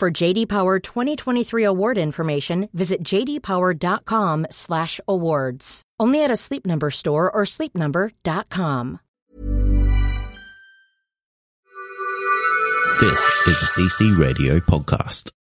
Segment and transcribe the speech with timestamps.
[0.00, 5.82] For JD Power 2023 award information, visit jdpower.com/awards.
[6.00, 9.00] Only at a Sleep Number store or sleepnumber.com.
[12.98, 15.32] This is a CC Radio podcast.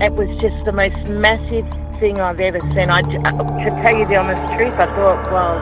[0.00, 1.66] It was just the most massive
[1.98, 2.88] thing I've ever seen.
[2.88, 5.58] I, to tell you the honest truth, I thought, well,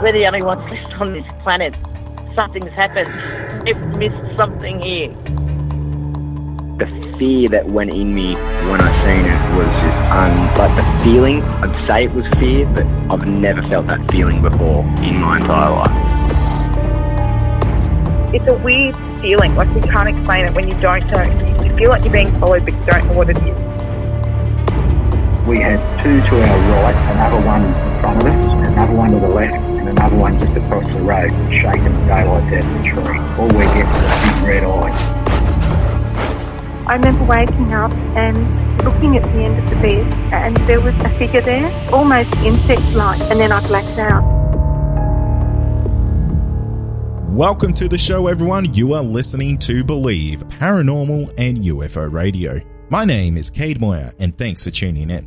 [0.00, 1.74] we're the only ones left on this planet.
[2.34, 3.10] Something's happened.
[3.68, 5.08] I've missed something here.
[6.78, 6.86] The
[7.18, 8.36] fear that went in me
[8.70, 11.42] when I seen it was just un, like the feeling.
[11.42, 15.70] I'd say it was fear, but I've never felt that feeling before in my entire
[15.70, 15.92] life.
[18.34, 21.24] It's a weird feeling, like you can't explain it when you don't know.
[21.62, 23.71] You feel like you're being followed, but you don't know what it is.
[25.46, 28.32] We had two to our right, another one in front of us,
[28.64, 32.54] another one to the left, and another one just across the road, shaking the daylights
[32.54, 33.18] out of the tree.
[33.36, 34.92] All we get was a big red eye.
[36.86, 40.94] I remember waking up and looking at the end of the bed, and there was
[41.00, 44.22] a figure there, almost insect-like, and then I blacked out.
[47.30, 48.72] Welcome to the show, everyone.
[48.74, 52.60] You are listening to Believe Paranormal and UFO Radio.
[52.92, 55.26] My name is Cade Moyer, and thanks for tuning in.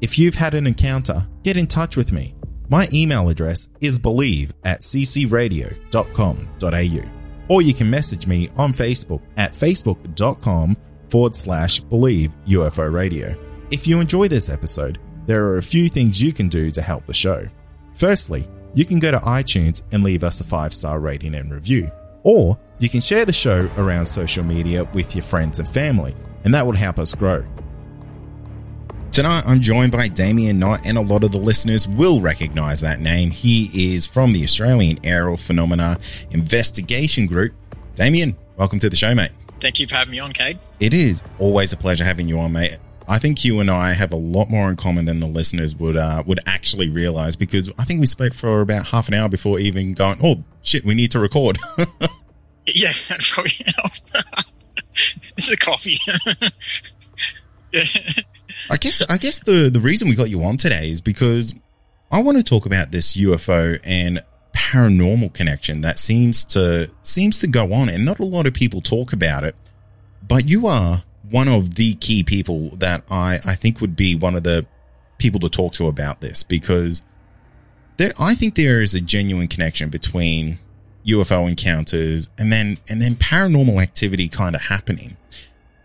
[0.00, 2.34] If you've had an encounter, get in touch with me.
[2.68, 7.10] My email address is believe at ccradio.com.au,
[7.48, 10.76] or you can message me on Facebook at facebook.com
[11.08, 13.36] forward slash believe UFO radio.
[13.70, 17.06] If you enjoy this episode, there are a few things you can do to help
[17.06, 17.46] the show.
[17.94, 18.44] Firstly,
[18.74, 21.92] you can go to iTunes and leave us a five star rating and review,
[22.24, 26.12] or you can share the show around social media with your friends and family,
[26.44, 27.44] and that will help us grow.
[29.10, 33.00] Tonight, I'm joined by Damien Knight, and a lot of the listeners will recognize that
[33.00, 33.30] name.
[33.30, 35.98] He is from the Australian Aerial Phenomena
[36.32, 37.52] Investigation Group.
[37.94, 39.30] Damien, welcome to the show, mate.
[39.60, 40.58] Thank you for having me on, Cade.
[40.80, 42.78] It is always a pleasure having you on, mate.
[43.06, 45.96] I think you and I have a lot more in common than the listeners would
[45.96, 49.58] uh, would actually realize because I think we spoke for about half an hour before
[49.58, 50.18] even going.
[50.22, 51.58] Oh shit, we need to record.
[52.66, 54.10] yeah, that probably helped.
[55.36, 55.98] this is a coffee.
[57.72, 57.84] yeah.
[58.70, 61.54] I guess I guess the the reason we got you on today is because
[62.10, 64.22] I want to talk about this UFO and
[64.54, 68.80] paranormal connection that seems to seems to go on, and not a lot of people
[68.80, 69.56] talk about it.
[70.26, 74.36] But you are one of the key people that I, I think would be one
[74.36, 74.66] of the
[75.18, 77.02] people to talk to about this because
[77.96, 80.58] there I think there is a genuine connection between
[81.06, 85.16] UFO encounters and then and then paranormal activity kind of happening.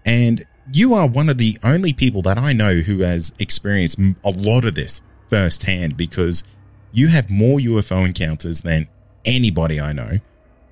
[0.06, 4.30] And you are one of the only people that I know who has experienced a
[4.30, 6.44] lot of this firsthand because
[6.92, 8.88] you have more UFO encounters than
[9.26, 10.20] anybody I know.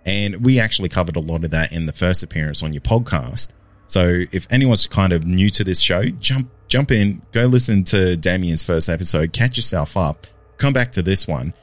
[0.06, 3.50] And we actually covered a lot of that in the first appearance on your podcast.
[3.88, 8.18] So if anyone's kind of new to this show, jump jump in, go listen to
[8.18, 11.53] Damien's first episode, catch yourself up, come back to this one,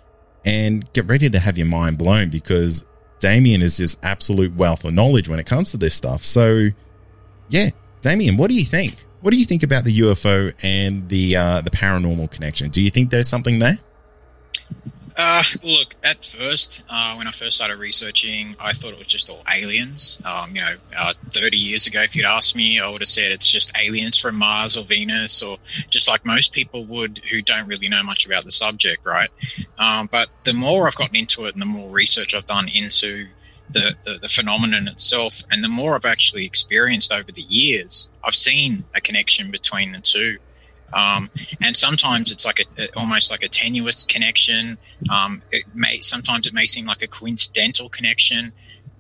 [0.45, 2.87] and get ready to have your mind blown because
[3.21, 6.25] Damien is just absolute wealth of knowledge when it comes to this stuff.
[6.25, 6.69] So
[7.49, 7.71] yeah,
[8.03, 9.05] Damien, what do you think?
[9.21, 12.69] What do you think about the UFO and the uh, the paranormal connection?
[12.69, 13.79] Do you think there's something there?
[15.17, 19.31] Uh, look, at first, uh, when I first started researching, I thought it was just
[19.31, 20.19] all aliens.
[20.25, 23.31] Um, you know, uh, 30 years ago, if you'd asked me, I would have said
[23.31, 25.59] it's just aliens from Mars or Venus, or
[25.89, 29.31] just like most people would who don't really know much about the subject, right?
[29.79, 33.29] Um, but the more I've gotten into it and the more research I've done into
[33.71, 38.35] the, the, the phenomenon itself, and the more I've actually experienced over the years, I've
[38.35, 40.39] seen a connection between the two.
[40.95, 41.31] Um,
[41.61, 44.79] and sometimes it's like a, a, almost like a tenuous connection.
[45.11, 48.53] Um, it may sometimes it may seem like a coincidental connection,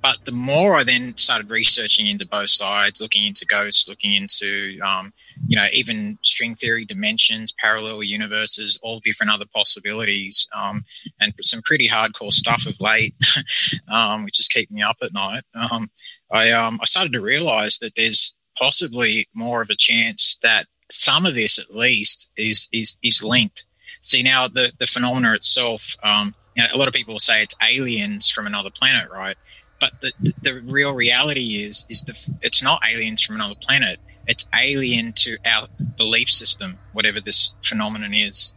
[0.04, 4.78] but the more I then started researching into both sides, looking into ghosts, looking into
[4.84, 5.14] um,
[5.46, 10.84] you know even string theory dimensions, parallel universes, all different other possibilities, um,
[11.20, 13.14] and some pretty hardcore stuff of late,
[13.88, 15.44] um, which is keeping me up at night.
[15.54, 15.90] Um,
[16.30, 21.34] I I started to realize that there's possibly more of a chance that some of
[21.34, 23.64] this at least is is is linked.
[24.00, 25.96] See now the the phenomena itself.
[26.02, 29.36] Um, you know, a lot of people say it's aliens from another planet, right?
[29.80, 33.98] but the the real reality is is the it's not aliens from another planet.
[34.26, 38.54] It's alien to our belief system, whatever this phenomenon is,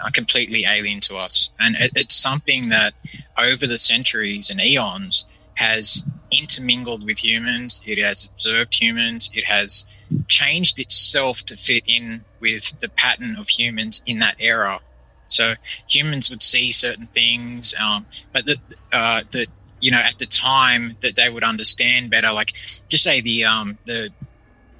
[0.00, 2.94] uh, completely alien to us, and it, it's something that
[3.36, 7.82] over the centuries and eons has intermingled with humans.
[7.84, 9.30] It has observed humans.
[9.34, 9.84] It has
[10.28, 14.80] changed itself to fit in with the pattern of humans in that era.
[15.28, 15.54] So
[15.88, 18.58] humans would see certain things, um, but that
[18.92, 19.46] uh, that
[19.80, 22.32] you know at the time that they would understand better.
[22.32, 22.52] Like
[22.88, 24.10] just say the um, the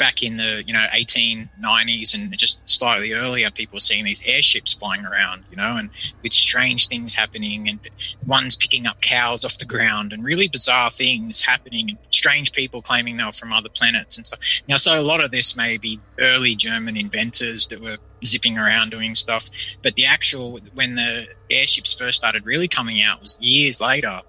[0.02, 4.74] back in the you know 1890s and just slightly earlier, people were seeing these airships
[4.74, 5.90] flying around, you know, and
[6.24, 7.78] with strange things happening, and
[8.26, 12.82] ones picking up cows off the ground, and really bizarre things happening, and strange people
[12.82, 14.40] claiming they were from other planets and stuff.
[14.68, 18.90] Now, so a lot of this may be early German inventors that were zipping around
[18.90, 19.50] doing stuff,
[19.82, 24.22] but the actual when the airships first started really coming out was years later,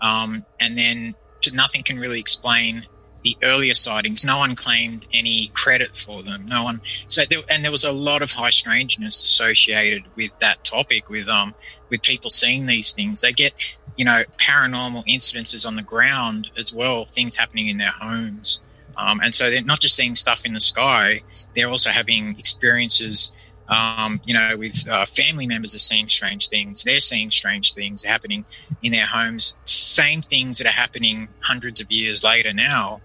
[0.00, 1.14] um, and then
[1.52, 2.84] nothing can really explain
[3.22, 6.46] the earlier sightings, no one claimed any credit for them.
[6.46, 6.80] No one.
[7.08, 11.08] So there, and there was a lot of high strangeness associated with that topic.
[11.08, 11.54] With um,
[11.90, 13.52] with people seeing these things, they get
[13.96, 17.04] you know paranormal incidences on the ground as well.
[17.04, 18.60] Things happening in their homes,
[18.96, 21.22] um, and so they're not just seeing stuff in the sky.
[21.54, 23.32] They're also having experiences.
[23.68, 26.82] Um, you know, with uh, family members are seeing strange things.
[26.82, 28.44] They're seeing strange things happening
[28.82, 29.54] in their homes.
[29.64, 33.00] Same things that are happening hundreds of years later now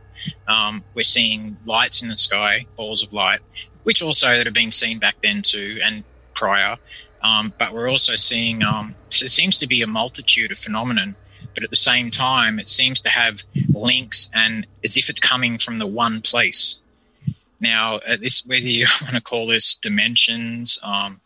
[0.47, 3.39] um, we're seeing lights in the sky, balls of light,
[3.83, 6.03] which also that have been seen back then too and
[6.33, 6.77] prior.
[7.23, 11.15] Um, but we're also seeing um, there seems to be a multitude of phenomenon,
[11.55, 15.57] but at the same time, it seems to have links and as if it's coming
[15.57, 16.77] from the one place.
[17.59, 21.19] Now, uh, this whether you want to call this dimensions, um,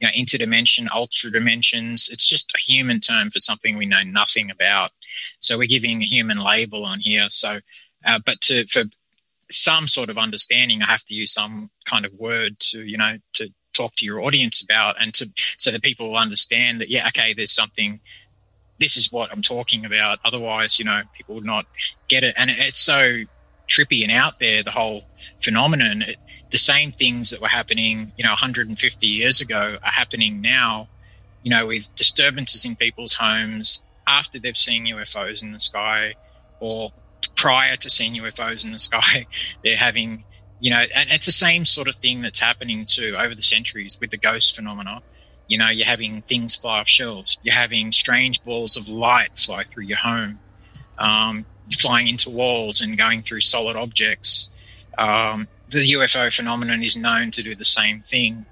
[0.00, 4.50] you know, interdimension, ultra dimensions, it's just a human term for something we know nothing
[4.50, 4.92] about.
[5.40, 7.26] So we're giving a human label on here.
[7.28, 7.60] So
[8.04, 8.84] uh, but to for
[9.50, 13.18] some sort of understanding, I have to use some kind of word to you know
[13.34, 17.08] to talk to your audience about, and to so that people will understand that yeah,
[17.08, 18.00] okay, there's something.
[18.80, 20.18] This is what I'm talking about.
[20.24, 21.66] Otherwise, you know, people would not
[22.08, 23.22] get it, and it's so
[23.68, 24.62] trippy and out there.
[24.62, 25.04] The whole
[25.40, 26.02] phenomenon.
[26.02, 26.18] It,
[26.54, 30.86] the same things that were happening, you know, 150 years ago are happening now,
[31.42, 36.14] you know, with disturbances in people's homes after they've seen UFOs in the sky
[36.60, 36.92] or
[37.26, 39.26] prior to seeing UFOs in the sky,
[39.64, 40.24] they're having,
[40.60, 43.98] you know, and it's the same sort of thing that's happening too over the centuries
[44.00, 45.02] with the ghost phenomena.
[45.46, 47.38] You know, you're having things fly off shelves.
[47.42, 50.40] You're having strange balls of light fly through your home,
[50.98, 51.44] um,
[51.78, 54.48] flying into walls and going through solid objects.
[54.96, 58.46] Um, the UFO phenomenon is known to do the same thing.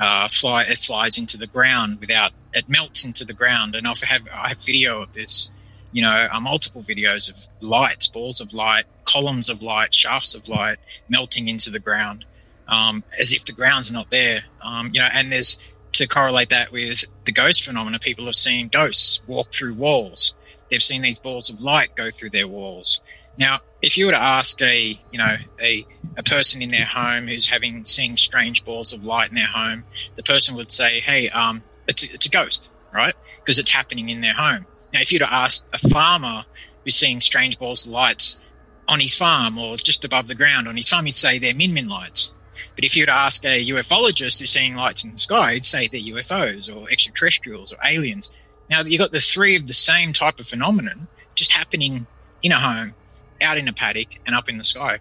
[0.00, 3.92] Uh, fly, it flies into the ground without it melts into the ground, and I
[4.02, 5.50] have I have video of this
[5.92, 10.48] you know, uh, multiple videos of lights, balls of light, columns of light, shafts of
[10.48, 12.24] light melting into the ground,
[12.68, 14.44] um, as if the ground's not there.
[14.62, 15.58] Um, you know, and there's
[15.92, 17.98] to correlate that with the ghost phenomena.
[17.98, 20.34] People have seen ghosts walk through walls.
[20.70, 23.00] They've seen these balls of light go through their walls.
[23.38, 25.86] Now, if you were to ask a, you know, a,
[26.16, 29.84] a person in their home who's having seen strange balls of light in their home,
[30.16, 33.14] the person would say, "Hey, um, it's a, it's a ghost, right?
[33.38, 36.44] Because it's happening in their home." Now, if you'd have asked a farmer
[36.84, 38.40] who's seeing strange balls of lights
[38.86, 41.74] on his farm or just above the ground on his farm, he'd say they're Min
[41.74, 42.32] Min lights.
[42.74, 46.00] But if you'd ask a ufologist who's seeing lights in the sky, he'd say they're
[46.00, 48.30] UFOs or extraterrestrials or aliens.
[48.70, 52.06] Now, you've got the three of the same type of phenomenon just happening
[52.42, 52.94] in a home,
[53.40, 54.98] out in a paddock, and up in the sky.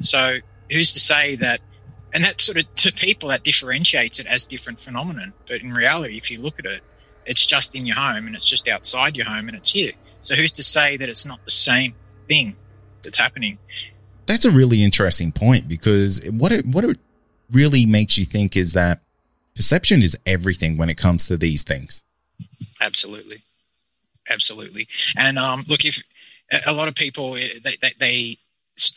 [0.00, 0.38] So,
[0.70, 1.60] who's to say that?
[2.12, 5.34] And that sort of to people that differentiates it as different phenomenon.
[5.46, 6.82] But in reality, if you look at it,
[7.26, 9.92] it's just in your home and it's just outside your home and it's here.
[10.20, 11.94] So who's to say that it's not the same
[12.28, 12.56] thing
[13.02, 13.58] that's happening?
[14.26, 16.98] That's a really interesting point because what it what it
[17.50, 19.00] really makes you think is that
[19.54, 22.02] perception is everything when it comes to these things.
[22.80, 23.42] Absolutely,
[24.28, 24.88] absolutely.
[25.16, 26.02] And um, look, if
[26.66, 28.38] a lot of people eh, they, they, they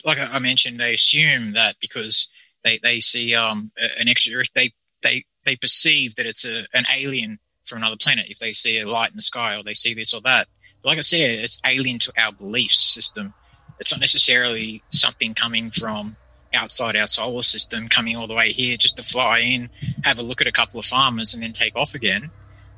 [0.04, 2.28] like I mentioned, they assume that because
[2.64, 4.72] they they see um an extra they
[5.02, 7.38] they they perceive that it's a an alien
[7.70, 10.12] from another planet if they see a light in the sky or they see this
[10.12, 10.48] or that.
[10.82, 13.32] But like I said, it's alien to our belief system.
[13.78, 16.16] It's not necessarily something coming from
[16.52, 19.70] outside our solar system, coming all the way here just to fly in,
[20.02, 22.30] have a look at a couple of farmers, and then take off again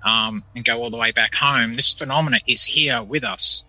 [0.04, 1.74] um, and go all the way back home.
[1.74, 3.64] This phenomena is here with us.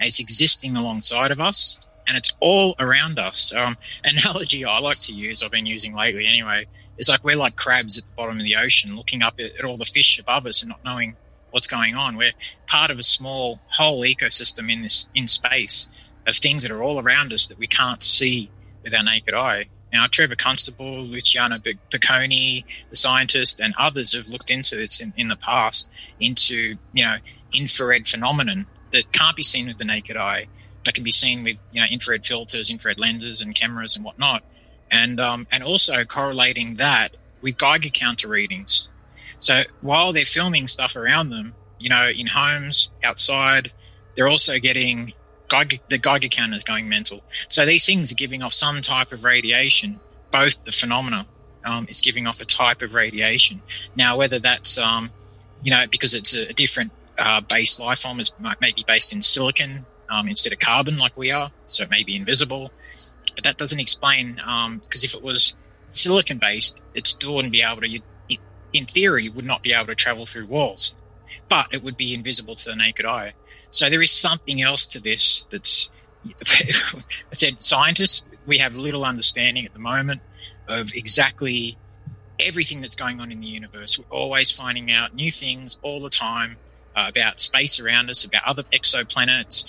[0.00, 3.52] It's existing alongside of us, and it's all around us.
[3.54, 6.66] Um, analogy I like to use, I've been using lately anyway,
[7.02, 9.76] it's like we're like crabs at the bottom of the ocean looking up at, all
[9.76, 11.16] the fish above us and not knowing
[11.50, 12.16] what's going on.
[12.16, 12.30] We're
[12.68, 15.88] part of a small whole ecosystem in this in space
[16.28, 18.52] of things that are all around us that we can't see
[18.84, 19.64] with our naked eye.
[19.92, 25.26] Now, Trevor Constable, Luciano Boccone, the scientist, and others have looked into this in, in
[25.26, 25.90] the past
[26.20, 27.16] into you know
[27.52, 30.46] infrared phenomenon that can't be seen with the naked eye,
[30.84, 34.44] but can be seen with you know infrared filters, infrared lenses, and cameras and whatnot,
[34.92, 38.88] and um, and also correlating that with Geiger counter readings.
[39.40, 43.72] So while they're filming stuff around them, you know, in homes, outside,
[44.14, 45.14] they're also getting
[45.48, 47.24] Geiger, the Geiger counter is going mental.
[47.48, 49.98] So these things are giving off some type of radiation.
[50.30, 51.26] Both the phenomena
[51.64, 53.62] um, is giving off a type of radiation.
[53.96, 55.10] Now, whether that's um,
[55.62, 58.30] you know because it's a, different uh, base life form is
[58.60, 62.14] maybe based in silicon um, instead of carbon like we are, so it may be
[62.14, 62.70] invisible.
[63.34, 65.56] But that doesn't explain because um, if it was
[65.90, 68.00] silicon based, it still wouldn't be able to.
[68.72, 70.94] In theory, would not be able to travel through walls,
[71.50, 73.34] but it would be invisible to the naked eye.
[73.68, 75.90] So there is something else to this that's,
[76.46, 76.72] I
[77.32, 80.22] said, scientists, we have little understanding at the moment
[80.68, 81.76] of exactly
[82.38, 83.98] everything that's going on in the universe.
[83.98, 86.56] We're always finding out new things all the time
[86.96, 89.64] uh, about space around us, about other exoplanets,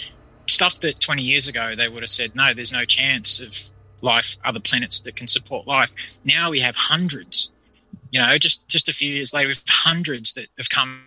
[0.48, 3.58] stuff that 20 years ago they would have said, no, there's no chance of
[4.02, 5.94] life, other planets that can support life.
[6.24, 7.52] Now we have hundreds.
[8.12, 11.06] You know, just just a few years later, we have hundreds that have come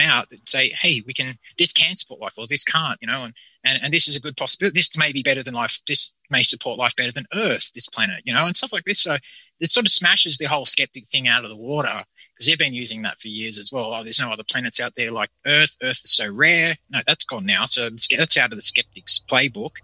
[0.00, 3.24] out that say, hey, we can, this can support life or this can't, you know,
[3.24, 4.76] and, and, and this is a good possibility.
[4.76, 5.80] This may be better than life.
[5.86, 9.00] This may support life better than Earth, this planet, you know, and stuff like this.
[9.00, 9.16] So
[9.60, 12.04] it sort of smashes the whole skeptic thing out of the water
[12.34, 13.94] because they've been using that for years as well.
[13.94, 15.76] Oh, there's no other planets out there like Earth.
[15.82, 16.74] Earth is so rare.
[16.90, 17.66] No, that's gone now.
[17.66, 19.76] So that's out of the skeptics playbook.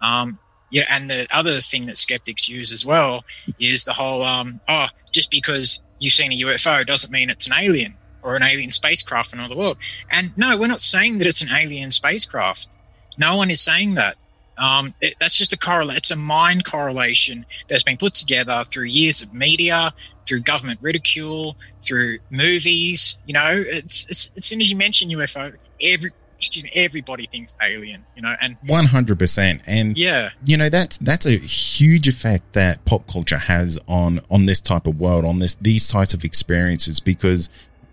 [0.00, 0.38] Um,
[0.70, 3.24] yeah, and the other thing that skeptics use as well
[3.58, 7.54] is the whole, um, oh, just because you've seen a UFO doesn't mean it's an
[7.58, 9.78] alien or an alien spacecraft from another world.
[10.10, 12.68] And no, we're not saying that it's an alien spacecraft.
[13.16, 14.16] No one is saying that.
[14.58, 15.98] Um, it, that's just a correlate.
[15.98, 19.94] It's a mind correlation that's been put together through years of media,
[20.26, 23.16] through government ridicule, through movies.
[23.26, 27.56] You know, it's, it's as soon as you mention UFO, every excuse me, everybody thinks
[27.62, 28.04] alien.
[28.16, 29.62] You know, and one hundred percent.
[29.66, 34.46] And yeah, you know that's that's a huge effect that pop culture has on on
[34.46, 37.48] this type of world, on this these types of experiences because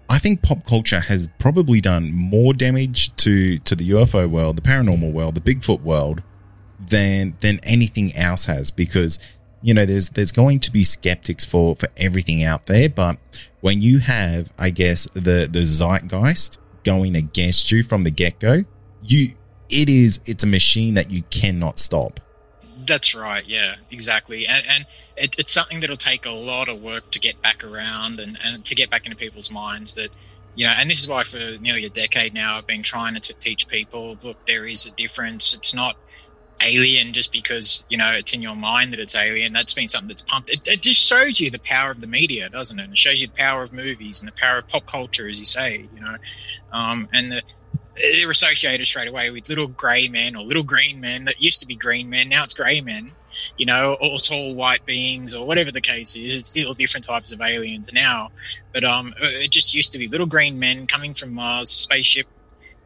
[0.10, 4.62] I think pop culture has probably done more damage to to the UFO world, the
[4.62, 6.22] paranormal world, the Bigfoot world
[6.90, 9.20] than than anything else has because
[9.62, 13.18] you know there's there's going to be skeptics for for everything out there, but
[13.62, 18.64] when you have I guess the the zeitgeist going against you from the get-go,
[19.04, 19.34] you
[19.70, 22.20] it is it's a machine that you cannot stop.
[22.86, 23.44] That's right.
[23.46, 24.46] Yeah, exactly.
[24.46, 24.86] And, and
[25.18, 28.64] it, it's something that'll take a lot of work to get back around and, and
[28.66, 30.12] to get back into people's minds that,
[30.54, 33.34] you know, and this is why for nearly a decade now I've been trying to
[33.34, 35.56] teach people look, there is a difference.
[35.56, 35.98] It's not
[36.62, 39.54] alien just because, you know, it's in your mind that it's alien.
[39.54, 40.50] That's been something that's pumped.
[40.50, 42.90] It, it just shows you the power of the media, doesn't it?
[42.90, 45.46] It shows you the power of movies and the power of pop culture, as you
[45.46, 46.16] say, you know,
[46.72, 47.42] um, and the,
[47.96, 51.68] they're associated straight away with little grey men or little green men that used to
[51.68, 52.30] be green men.
[52.30, 53.12] Now it's grey men,
[53.58, 56.36] you know, or tall white beings or whatever the case is.
[56.36, 58.32] It's still different types of aliens now.
[58.74, 62.28] But um, it just used to be little green men coming from Mars, spaceship.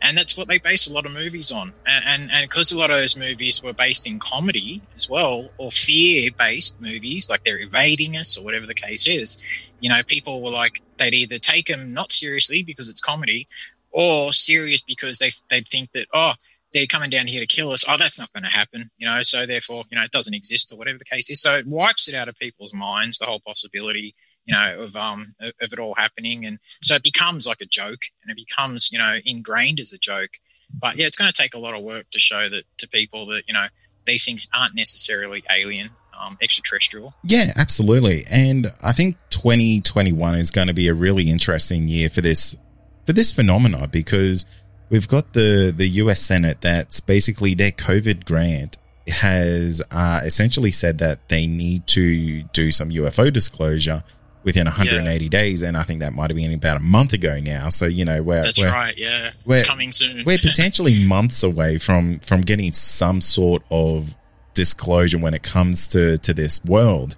[0.01, 1.73] And that's what they base a lot of movies on.
[1.85, 5.71] And, and, because a lot of those movies were based in comedy as well, or
[5.71, 9.37] fear based movies, like they're evading us or whatever the case is,
[9.81, 13.47] you know, people were like, they'd either take them not seriously because it's comedy,
[13.91, 16.33] or serious because they they'd think that oh
[16.73, 17.83] they're coming down here to kill us.
[17.87, 19.23] Oh, that's not going to happen, you know.
[19.23, 21.41] So therefore, you know, it doesn't exist or whatever the case is.
[21.41, 24.13] So it wipes it out of people's minds the whole possibility,
[24.49, 28.01] you know, of um of, it all happening, and so it becomes like a joke,
[28.23, 30.31] and it becomes you know ingrained as a joke.
[30.73, 33.27] But yeah, it's going to take a lot of work to show that to people
[33.27, 33.67] that you know
[34.05, 35.91] these things aren't necessarily alien.
[36.19, 37.13] Um, extraterrestrial.
[37.23, 38.25] Yeah, absolutely.
[38.29, 42.57] And I think 2021 is going to be a really interesting year for this
[43.05, 44.45] for this phenomena because
[44.89, 48.77] we've got the, the US Senate that's basically their COVID grant
[49.07, 54.03] has uh, essentially said that they need to do some UFO disclosure
[54.43, 55.29] within 180 yeah.
[55.29, 57.69] days, and I think that might have been about a month ago now.
[57.69, 60.23] So you know, we're that's we're, right, yeah, we're, it's coming soon.
[60.25, 64.15] we're potentially months away from from getting some sort of
[64.53, 67.15] disclosure when it comes to to this world.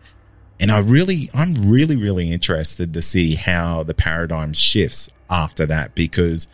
[0.59, 5.95] And I really, I'm really, really interested to see how the paradigm shifts after that
[5.95, 6.47] because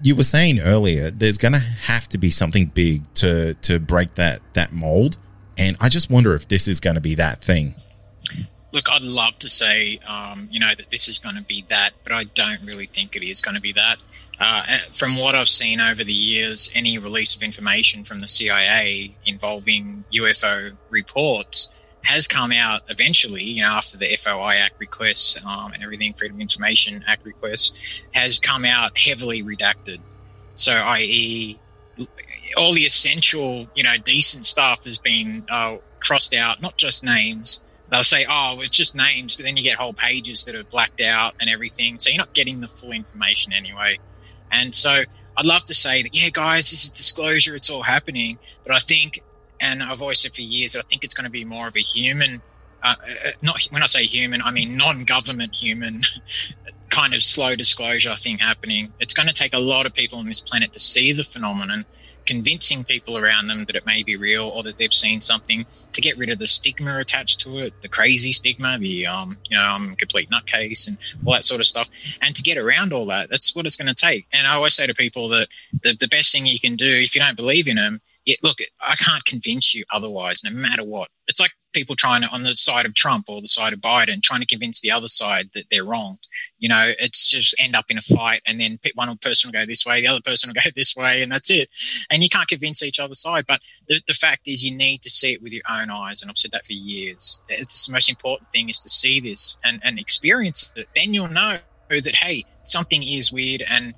[0.00, 4.14] you were saying earlier there's going to have to be something big to to break
[4.14, 5.16] that that mold
[5.56, 7.74] and i just wonder if this is going to be that thing
[8.72, 11.92] look, I'd love to say, um, you know, that this is going to be that,
[12.02, 13.98] but I don't really think it is going to be that.
[14.40, 19.14] Uh, from what I've seen over the years, any release of information from the CIA
[19.24, 21.68] involving UFO reports
[22.02, 26.36] has come out eventually, you know, after the FOI Act requests um, and everything, Freedom
[26.36, 27.72] of Information Act requests,
[28.10, 30.00] has come out heavily redacted.
[30.56, 31.60] So, i.e.,
[32.56, 37.60] all the essential, you know, decent stuff has been uh, crossed out, not just names.
[37.92, 41.02] They'll say, oh, it's just names, but then you get whole pages that are blacked
[41.02, 41.98] out and everything.
[41.98, 43.98] So you're not getting the full information anyway.
[44.50, 45.04] And so
[45.36, 48.38] I'd love to say that, yeah, guys, this is disclosure, it's all happening.
[48.64, 49.22] But I think,
[49.60, 51.76] and I've always said for years, that I think it's going to be more of
[51.76, 52.40] a human,
[52.82, 56.00] uh, uh not when I say human, I mean non government human
[56.88, 58.90] kind of slow disclosure thing happening.
[59.00, 61.84] It's going to take a lot of people on this planet to see the phenomenon
[62.26, 66.00] convincing people around them that it may be real or that they've seen something to
[66.00, 69.62] get rid of the stigma attached to it, the crazy stigma, the um, you know,
[69.62, 71.88] I'm a complete nutcase and all that sort of stuff.
[72.20, 74.26] And to get around all that, that's what it's going to take.
[74.32, 75.48] And I always say to people that
[75.82, 78.58] the, the best thing you can do if you don't believe in them, it, look,
[78.80, 81.08] I can't convince you otherwise, no matter what.
[81.26, 84.22] It's like people trying to on the side of Trump or the side of Biden
[84.22, 86.18] trying to convince the other side that they're wrong.
[86.58, 89.66] You know, it's just end up in a fight, and then one person will go
[89.66, 91.68] this way, the other person will go this way, and that's it.
[92.10, 93.44] And you can't convince each other side.
[93.46, 96.30] But the, the fact is, you need to see it with your own eyes, and
[96.30, 97.40] I've said that for years.
[97.48, 100.88] It's the most important thing is to see this and and experience it.
[100.94, 103.94] Then you'll know that hey, something is weird and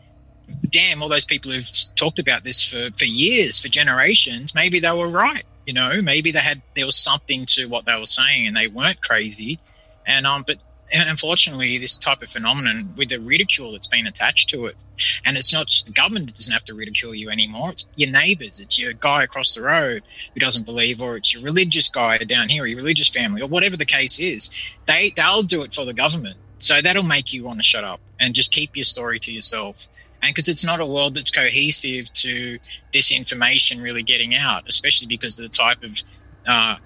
[0.70, 4.90] damn, all those people who've talked about this for, for years, for generations, maybe they
[4.90, 5.44] were right.
[5.66, 8.66] You know, maybe they had there was something to what they were saying, and they
[8.66, 9.58] weren't crazy.
[10.06, 10.58] And um, but
[10.92, 14.76] unfortunately, this type of phenomenon with the ridicule that's been attached to it,
[15.24, 17.70] and it's not just the government that doesn't have to ridicule you anymore.
[17.70, 20.02] It's your neighbours, it's your guy across the road
[20.34, 23.48] who doesn't believe, or it's your religious guy down here, or your religious family, or
[23.48, 24.50] whatever the case is.
[24.86, 28.00] They they'll do it for the government, so that'll make you want to shut up
[28.20, 29.88] and just keep your story to yourself
[30.24, 32.58] and because it's not a world that's cohesive to
[32.92, 36.02] this information really getting out, especially because of the type of
[36.46, 36.76] uh,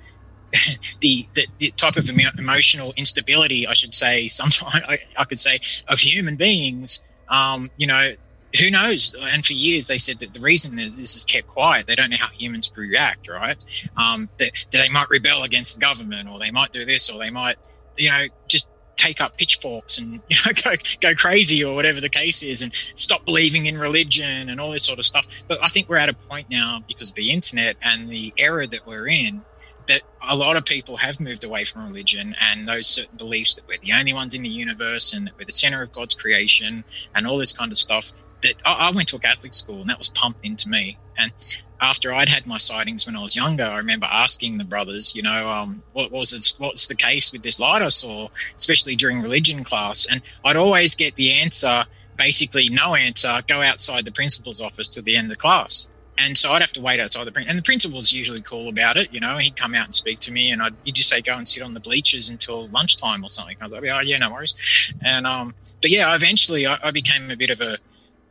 [1.01, 5.61] the, the, the type of emotional instability, I should say, sometimes I, I could say
[5.87, 7.03] of human beings.
[7.29, 8.15] Um, you know,
[8.59, 9.15] who knows?
[9.21, 12.11] And for years, they said that the reason that this is kept quiet, they don't
[12.11, 13.59] know how humans react, right?
[13.97, 17.19] Um, that, that they might rebel against the government, or they might do this, or
[17.19, 17.59] they might,
[17.97, 18.67] you know, just
[18.99, 22.73] take up pitchforks and you know go go crazy or whatever the case is and
[22.95, 26.09] stop believing in religion and all this sort of stuff but i think we're at
[26.09, 29.43] a point now because of the internet and the era that we're in
[29.87, 33.67] that a lot of people have moved away from religion and those certain beliefs that
[33.67, 36.85] we're the only ones in the universe and that we're the center of god's creation
[37.15, 39.99] and all this kind of stuff that I went to a Catholic school and that
[39.99, 40.99] was pumped into me.
[41.17, 41.33] And
[41.81, 45.23] after I'd had my sightings when I was younger, I remember asking the brothers, you
[45.23, 49.23] know, um, what was it, what's the case with this light I saw, especially during
[49.23, 51.85] religion class, and I'd always get the answer,
[52.17, 55.89] basically no answer, go outside the principal's office till the end of the class.
[56.21, 57.51] And so I'd have to wait outside the principal.
[57.51, 59.39] And the principal's usually cool about it, you know.
[59.39, 61.63] He'd come out and speak to me, and I'd he'd just say, "Go and sit
[61.63, 64.55] on the bleachers until lunchtime or something." I was like, "Oh yeah, no worries."
[65.01, 67.79] And um, but yeah, eventually I, I became a bit of a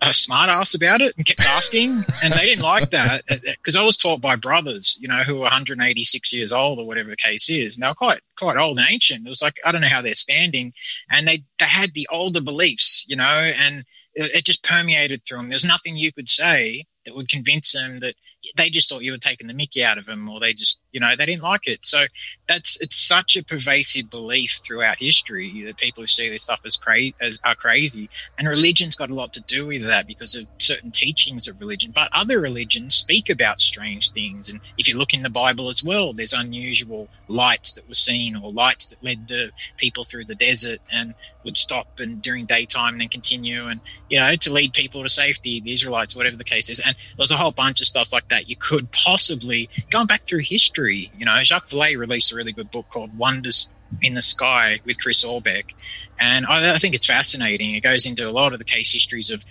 [0.02, 3.38] a smart ass about it and kept asking, and they didn't like that uh, uh,
[3.44, 7.10] because I was taught by brothers, you know, who are 186 years old or whatever
[7.10, 7.76] the case is.
[7.76, 9.26] And they were quite quite old and ancient.
[9.26, 10.74] It was like I don't know how they're standing,
[11.10, 15.40] and they they had the older beliefs, you know, and it, it just permeated through
[15.40, 15.50] them.
[15.50, 18.16] There's nothing you could say that would convince them that
[18.56, 21.00] they just thought you were taking the mickey out of them or they just you
[21.00, 21.86] know they didn't like it.
[21.86, 22.06] So
[22.48, 26.78] that's it's such a pervasive belief throughout history that people who see this stuff as
[26.78, 28.10] crazy as are crazy.
[28.38, 31.92] And religion's got a lot to do with that because of certain teachings of religion.
[31.94, 34.50] But other religions speak about strange things.
[34.50, 38.36] And if you look in the bible as well there's unusual lights that were seen
[38.36, 42.94] or lights that led the people through the desert and would stop and during daytime
[42.94, 43.80] and then continue and
[44.10, 46.80] you know to lead people to safety the israelites whatever the case is.
[46.80, 50.28] And there's a whole bunch of stuff like that that you could possibly going back
[50.28, 51.12] through history.
[51.18, 53.68] You know, Jacques Vallée released a really good book called Wonders
[54.04, 55.74] in the Sky with Chris Aubeck,
[56.20, 57.74] and I, I think it's fascinating.
[57.74, 59.44] It goes into a lot of the case histories of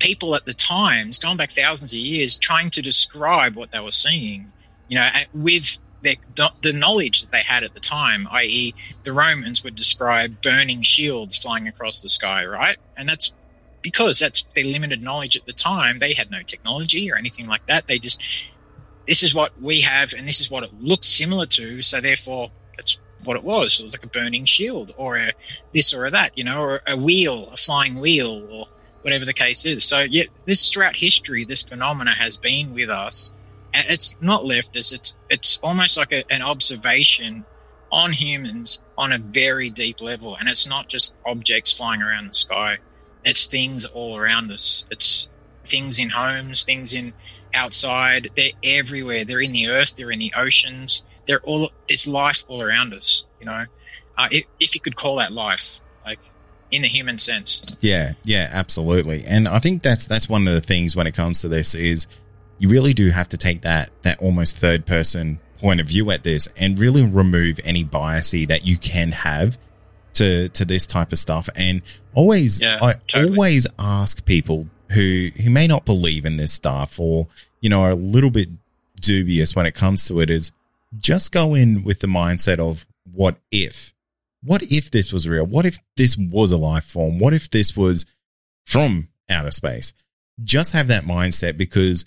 [0.00, 3.90] people at the times, going back thousands of years, trying to describe what they were
[3.90, 4.50] seeing.
[4.88, 9.74] You know, with the knowledge that they had at the time, i.e., the Romans would
[9.74, 12.76] describe burning shields flying across the sky, right?
[12.96, 13.32] And that's
[13.86, 16.00] because that's their limited knowledge at the time.
[16.00, 17.86] They had no technology or anything like that.
[17.86, 18.20] They just,
[19.06, 21.82] this is what we have and this is what it looks similar to.
[21.82, 23.78] So therefore, that's what it was.
[23.78, 25.30] It was like a burning shield or a
[25.72, 28.66] this or a that, you know, or a wheel, a flying wheel or
[29.02, 29.84] whatever the case is.
[29.84, 33.30] So yeah, this throughout history, this phenomena has been with us.
[33.72, 34.92] And it's not left us.
[34.92, 37.44] It's it's almost like a, an observation
[37.92, 40.34] on humans on a very deep level.
[40.34, 42.78] And it's not just objects flying around the sky,
[43.26, 44.86] it's things all around us.
[44.90, 45.28] It's
[45.64, 47.12] things in homes, things in
[47.52, 48.30] outside.
[48.36, 49.24] They're everywhere.
[49.24, 51.02] They're in the earth, they're in the oceans.
[51.26, 53.64] They're all, it's life all around us, you know?
[54.16, 56.20] Uh, if, if you could call that life, like
[56.70, 57.60] in a human sense.
[57.80, 59.24] Yeah, yeah, absolutely.
[59.26, 62.06] And I think that's that's one of the things when it comes to this is
[62.58, 66.22] you really do have to take that that almost third person point of view at
[66.22, 69.58] this and really remove any biasy that you can have
[70.16, 71.48] to to this type of stuff.
[71.56, 71.82] And
[72.14, 73.30] always Yeah, I totally.
[73.36, 77.26] always ask people who who may not believe in this stuff or
[77.60, 78.48] you know are a little bit
[79.00, 80.52] dubious when it comes to it is
[80.98, 83.92] just go in with the mindset of what if?
[84.42, 85.44] What if this was real?
[85.44, 87.18] What if this was a life form?
[87.18, 88.06] What if this was
[88.64, 89.92] from outer space?
[90.44, 92.04] Just have that mindset because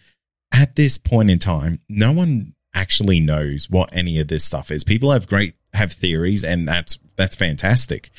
[0.51, 4.83] at this point in time no one actually knows what any of this stuff is.
[4.83, 8.09] People have great have theories and that's that's fantastic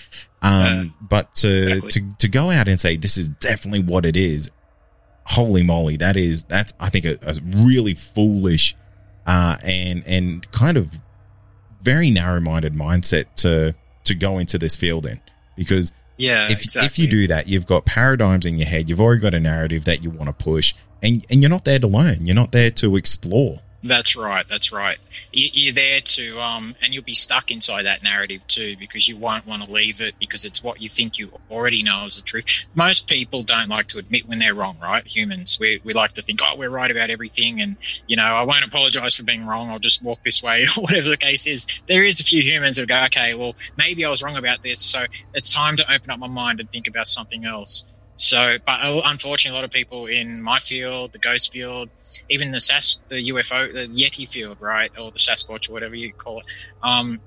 [0.42, 1.90] um but to exactly.
[1.90, 4.50] to to go out and say this is definitely what it is
[5.24, 7.34] holy moly that is that's i think a, a
[7.64, 8.76] really foolish
[9.26, 10.88] uh and and kind of
[11.82, 15.20] very narrow-minded mindset to to go into this field in
[15.56, 16.86] because Yeah, if exactly.
[16.86, 18.88] if you do that, you've got paradigms in your head.
[18.90, 21.78] You've already got a narrative that you want to push, and and you're not there
[21.78, 22.26] to learn.
[22.26, 23.58] You're not there to explore.
[23.82, 24.46] That's right.
[24.46, 24.98] That's right.
[25.32, 29.16] You- You're there to, um, and you'll be stuck inside that narrative too because you
[29.16, 32.22] won't want to leave it because it's what you think you already know is the
[32.22, 32.44] truth.
[32.74, 35.06] Most people don't like to admit when they're wrong, right?
[35.06, 38.42] Humans, we, we like to think, oh, we're right about everything, and you know, I
[38.42, 39.70] won't apologize for being wrong.
[39.70, 41.66] I'll just walk this way, or whatever the case is.
[41.86, 44.82] There is a few humans that go, okay, well, maybe I was wrong about this,
[44.82, 47.86] so it's time to open up my mind and think about something else.
[48.20, 51.88] So, but uh, unfortunately, a lot of people in my field, the ghost field,
[52.28, 56.12] even the SAS, the UFO, the Yeti field, right, or the Sasquatch, or whatever you
[56.12, 56.46] call it,
[56.82, 57.18] um,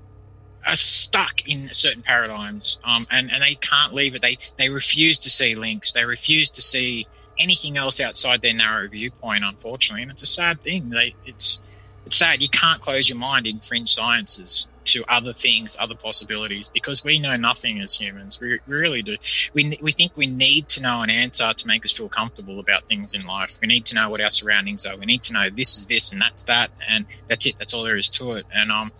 [0.64, 4.22] are stuck in certain paradigms, um, and and they can't leave it.
[4.22, 5.90] They they refuse to see links.
[5.90, 7.08] They refuse to see
[7.40, 9.42] anything else outside their narrow viewpoint.
[9.42, 10.90] Unfortunately, and it's a sad thing.
[10.90, 11.60] They it's
[12.06, 12.42] it's sad.
[12.42, 17.18] You can't close your mind in fringe sciences to other things, other possibilities, because we
[17.18, 18.38] know nothing as humans.
[18.38, 19.16] We, really do.
[19.54, 22.86] We, we think we need to know an answer to make us feel comfortable about
[22.88, 23.58] things in life.
[23.62, 24.96] We need to know what our surroundings are.
[24.96, 27.56] We need to know this is this and that's that, and that's it.
[27.58, 28.46] That's all there is to it.
[28.52, 28.92] And um,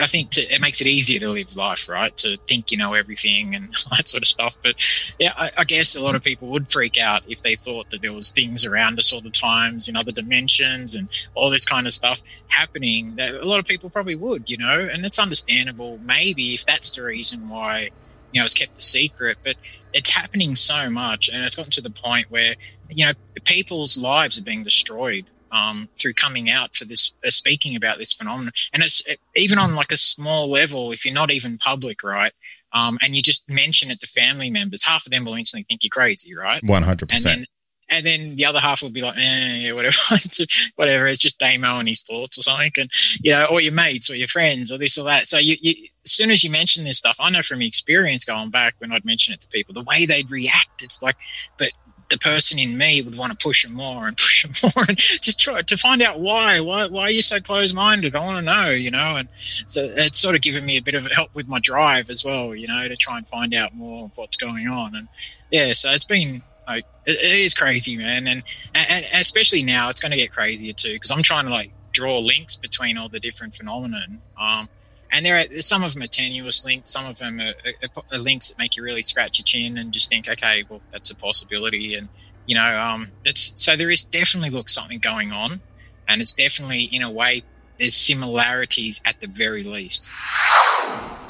[0.00, 2.16] I think to, it makes it easier to live life, right?
[2.18, 4.56] To think you know everything and that sort of stuff.
[4.62, 4.76] But
[5.18, 8.02] yeah, I, I guess a lot of people would freak out if they thought that
[8.02, 11.86] there was things around us all the times in other dimensions and all this kind
[11.86, 13.16] of stuff happening.
[13.16, 15.98] That a lot of people probably would, you know, and that's understandable.
[15.98, 17.90] Maybe if that's the reason why
[18.32, 19.56] you know it's kept a secret, but
[19.92, 22.56] it's happening so much, and it's gotten to the point where
[22.90, 23.12] you know
[23.44, 28.12] people's lives are being destroyed um, through coming out for this, uh, speaking about this
[28.12, 28.52] phenomenon.
[28.72, 32.32] And it's it, even on like a small level, if you're not even public, right?
[32.72, 35.82] Um, and you just mention it to family members, half of them will instantly think
[35.82, 36.62] you're crazy, right?
[36.62, 37.38] One hundred And percent.
[37.40, 37.46] then,
[37.90, 40.40] and then the other half will be like, eh, yeah, whatever, it's,
[40.76, 41.06] whatever.
[41.06, 44.14] It's just Damo and his thoughts or something, and you know, or your mates or
[44.16, 45.26] your friends or this or that.
[45.26, 48.50] So you, you, as soon as you mention this stuff, I know from experience going
[48.50, 51.16] back when I'd mention it to people, the way they'd react, it's like,
[51.56, 51.70] but
[52.10, 54.96] the person in me would want to push them more and push them more and
[54.96, 56.60] just try to find out why.
[56.60, 58.14] Why, why are you so close minded?
[58.14, 59.16] I want to know, you know.
[59.16, 59.28] And
[59.66, 62.54] so it's sort of given me a bit of help with my drive as well,
[62.54, 64.94] you know, to try and find out more of what's going on.
[64.94, 65.08] And
[65.50, 68.26] yeah, so it's been like it, is crazy, man.
[68.26, 68.42] And,
[68.74, 72.18] and especially now, it's going to get crazier too because I'm trying to like draw
[72.18, 74.20] links between all the different phenomenon.
[74.40, 74.68] Um,
[75.12, 78.18] and there are some of them are tenuous links, some of them are, are, are
[78.18, 81.14] links that make you really scratch your chin and just think, okay, well, that's a
[81.14, 81.94] possibility.
[81.94, 82.08] And
[82.46, 85.60] you know, um, it's so there is definitely look something going on,
[86.08, 87.42] and it's definitely in a way
[87.78, 90.10] there's similarities at the very least.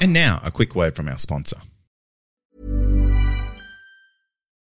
[0.01, 1.57] And now a quick word from our sponsor.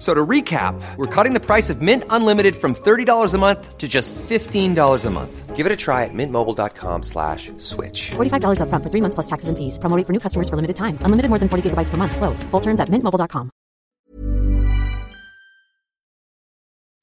[0.00, 3.86] So to recap, we're cutting the price of Mint Unlimited from $30 a month to
[3.86, 5.54] just $15 a month.
[5.54, 8.12] Give it a try at mintmobile.com slash switch.
[8.12, 9.76] $45 upfront for three months plus taxes and fees.
[9.76, 10.96] Promoting for new customers for limited time.
[11.02, 12.16] Unlimited more than 40 gigabytes per month.
[12.16, 12.42] Slows.
[12.44, 13.50] Full terms at mintmobile.com.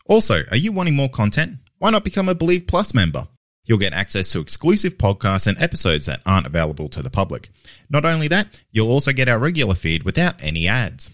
[0.08, 1.58] Also, are you wanting more content?
[1.78, 3.28] Why not become a Believe Plus member?
[3.66, 7.50] You'll get access to exclusive podcasts and episodes that aren't available to the public.
[7.92, 11.12] Not only that, you'll also get our regular feed without any ads.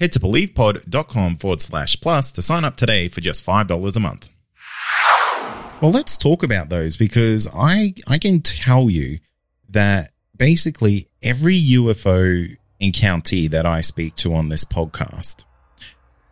[0.00, 4.30] Head to believepod.com forward slash plus to sign up today for just $5 a month.
[5.82, 9.18] Well, let's talk about those because I, I can tell you
[9.68, 15.44] that basically every UFO encounter that I speak to on this podcast,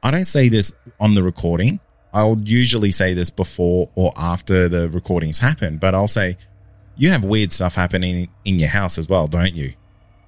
[0.03, 1.81] I don't say this on the recording.
[2.13, 6.39] I'll usually say this before or after the recordings happen, but I'll say,
[6.97, 9.75] you have weird stuff happening in your house as well, don't you?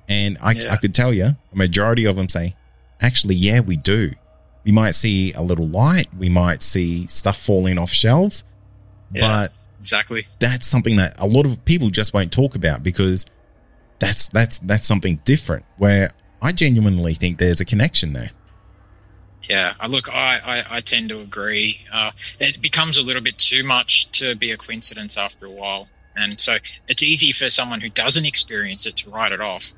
[0.08, 0.72] And I, Yeah.
[0.72, 2.54] I could tell you, a majority of them say,
[3.00, 4.12] actually, yeah, we do.
[4.64, 6.08] We might see a little light.
[6.16, 8.44] We might see stuff falling off shelves,
[9.12, 9.22] Yeah.
[9.22, 10.26] but Exactly.
[10.38, 13.24] that's something that a lot of people just won't talk about because
[13.98, 16.10] that's that's that's something different where
[16.42, 18.30] I genuinely think there's a connection there.
[19.48, 21.80] Yeah, I look, I, I, I tend to agree.
[21.90, 25.88] Uh, it becomes a little bit too much to be a coincidence after a while.
[26.14, 26.58] And so
[26.88, 29.72] it's easy for someone who doesn't experience it to write it off.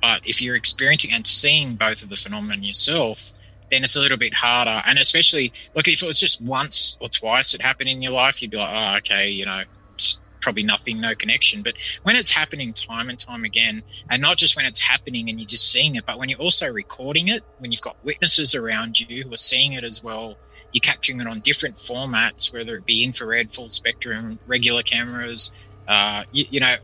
[0.00, 3.32] But if you're experiencing and seeing both of the phenomenon yourself,
[3.70, 4.82] then it's a little bit harder.
[4.86, 8.40] And especially, look, if it was just once or twice it happened in your life,
[8.40, 9.62] you'd be like, oh, okay, you know,
[9.94, 11.62] it's probably nothing, no connection.
[11.62, 15.38] But when it's happening time and time again, and not just when it's happening and
[15.38, 18.98] you're just seeing it, but when you're also recording it, when you've got witnesses around
[18.98, 20.36] you who are seeing it as well,
[20.72, 25.50] you're capturing it on different formats, whether it be infrared, full spectrum, regular cameras,
[25.88, 26.76] uh, you, you know,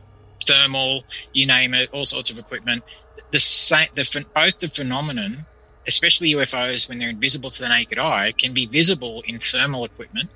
[0.45, 2.83] thermal, you name it, all sorts of equipment.
[3.31, 5.45] The same, the both the phenomenon,
[5.87, 10.29] especially UFOs when they're invisible to the naked eye, can be visible in thermal equipment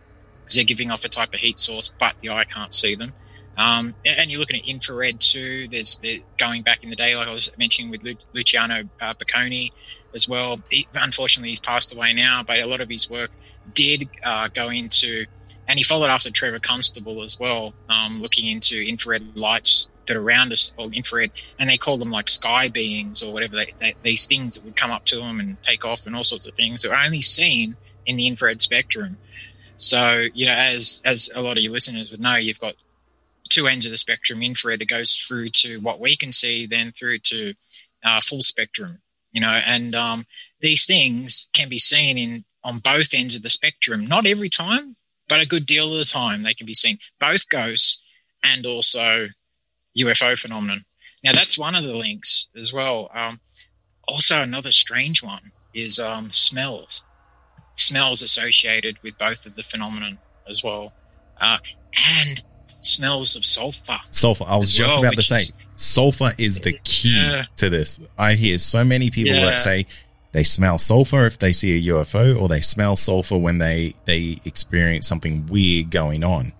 [0.43, 3.13] because they're giving off a type of heat source, but the eye can't see them.
[3.59, 5.67] Um, and you're looking at infrared too.
[5.67, 9.13] There's the, going back in the day, like I was mentioning with Lu- Luciano uh,
[9.15, 9.73] Boccone
[10.15, 10.61] as well.
[10.69, 13.31] He, unfortunately, he's passed away now, but a lot of his work
[13.73, 15.25] did uh, go into,
[15.67, 20.51] and he followed after Trevor Constable as well, um, looking into infrared lights that around
[20.51, 23.55] us, or infrared, and they call them like sky beings or whatever.
[23.55, 26.25] They, they, these things that would come up to them and take off, and all
[26.25, 29.17] sorts of things that are only seen in the infrared spectrum.
[29.77, 32.75] So, you know, as as a lot of your listeners would know, you've got
[33.47, 36.91] two ends of the spectrum infrared that goes through to what we can see, then
[36.91, 37.53] through to
[38.03, 38.99] uh, full spectrum.
[39.31, 40.25] You know, and um,
[40.59, 44.05] these things can be seen in on both ends of the spectrum.
[44.05, 44.95] Not every time,
[45.29, 46.97] but a good deal of the time they can be seen.
[47.19, 48.01] Both ghosts
[48.43, 49.27] and also
[49.99, 50.85] UFO phenomenon.
[51.23, 53.09] Now that's one of the links as well.
[53.13, 53.39] Um,
[54.07, 57.03] also, another strange one is um, smells.
[57.75, 60.17] Smells associated with both of the phenomenon
[60.49, 60.91] as well,
[61.39, 61.57] uh,
[62.17, 62.41] and
[62.81, 63.99] smells of sulfur.
[64.11, 64.45] Sulfur.
[64.47, 67.45] I was just well, about to say, is- sulfur is the key Yeah.
[67.57, 67.99] to this.
[68.17, 69.45] I hear so many people Yeah.
[69.45, 69.85] that say
[70.33, 74.39] they smell sulfur if they see a UFO, or they smell sulfur when they they
[74.45, 76.51] experience something weird going on.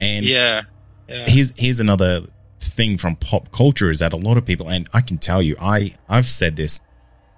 [0.00, 0.62] And Yeah,
[1.08, 1.28] yeah.
[1.28, 2.22] here's here's another
[2.62, 5.56] thing from pop culture is that a lot of people, and I can tell you,
[5.60, 6.80] I I've said this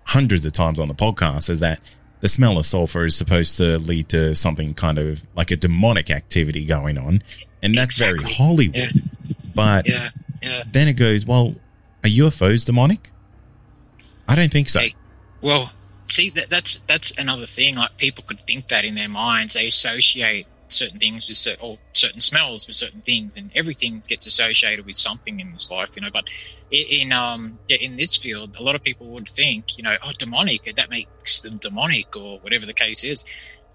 [0.04, 1.80] hundreds of times on the podcast, is that
[2.20, 6.10] the smell of sulfur is supposed to lead to something kind of like a demonic
[6.10, 7.22] activity going on,
[7.62, 8.34] and that's very Exactly.
[8.34, 8.76] Hollywood.
[8.76, 8.90] Yeah.
[9.54, 10.10] But yeah,
[10.42, 10.64] yeah.
[10.70, 11.54] then it goes, well,
[12.02, 13.10] are UFOs demonic?
[14.26, 14.80] I don't think so.
[14.80, 14.94] Hey,
[15.40, 15.70] Well,
[16.08, 17.76] see, that, that's that's another thing.
[17.76, 21.78] Like people could think that in their minds, they associate certain things with certain, or
[21.92, 26.02] certain smells with certain things, and everything gets associated with something in this life, you
[26.02, 26.10] know.
[26.12, 26.24] But
[26.70, 30.74] in um in this field, a lot of people would think, you know, oh, demonic,
[30.76, 33.24] that makes them demonic, or whatever the case is.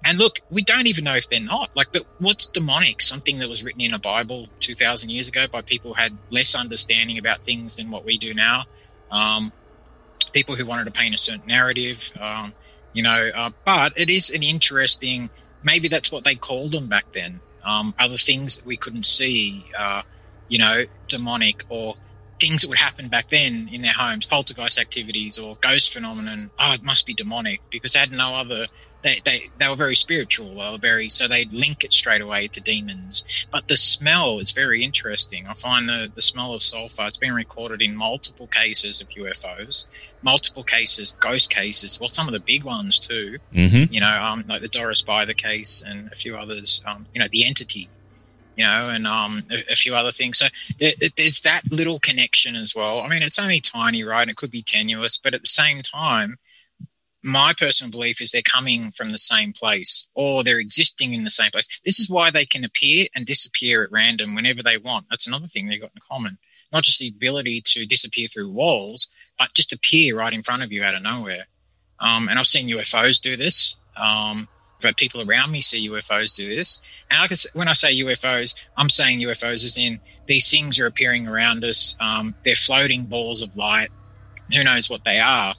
[0.04, 1.72] And look, we don't even know if they're not.
[1.76, 3.02] Like, but what's demonic?
[3.02, 6.18] Something that was written in a Bible two thousand years ago by people who had
[6.30, 8.66] less understanding about things than what we do now.
[9.12, 9.52] Um,
[10.32, 12.54] people who wanted to paint a certain narrative, um,
[12.94, 13.30] you know.
[13.36, 15.30] Uh, but it is an interesting.
[15.63, 17.41] Maybe that's what they called them back then.
[17.63, 20.04] Um, other things that we couldn't see, uh,
[20.48, 21.95] you know, demonic or
[22.39, 26.52] things that would happen back then in their homes, poltergeist activities or ghost phenomenon.
[26.60, 28.67] Oh, it must be demonic because they had no other.
[29.02, 30.49] They, they, they were very spiritual.
[30.49, 33.23] They were very so they'd link it straight away to demons.
[33.49, 35.47] But the smell is very interesting.
[35.47, 37.08] I find the the smell of sulfur.
[37.08, 39.86] It's been recorded in multiple cases of UFOs,
[40.21, 41.99] multiple cases, ghost cases.
[41.99, 43.38] Well, some of the big ones too.
[43.54, 43.93] Mm-hmm.
[43.93, 46.82] You know, um, like the Doris Bither case and a few others.
[46.86, 47.89] Um, you know, the entity.
[48.60, 50.38] You know, and um, a, a few other things.
[50.38, 50.48] So
[50.80, 53.00] there, there's that little connection as well.
[53.00, 54.24] I mean, it's only tiny, right?
[54.24, 56.36] And it could be tenuous, but at the same time,
[57.24, 61.30] my personal belief is they're coming from the same place or they're existing in the
[61.30, 61.69] same place.
[61.86, 65.06] This is why they can appear and disappear at random whenever they want.
[65.10, 66.38] That's another thing they've got in common.
[66.74, 70.74] Not just the ability to disappear through walls, but just appear right in front of
[70.74, 71.45] you out of nowhere.
[72.02, 73.78] Um, and I've seen UFOs do this.
[73.95, 74.50] Um,
[74.84, 76.82] I've people around me see UFOs do this.
[77.10, 80.86] And like I when I say UFOs, I'm saying UFOs as in these things are
[80.86, 81.96] appearing around us.
[82.00, 83.89] Um, they're floating balls of light.
[84.54, 85.56] Who knows what they are?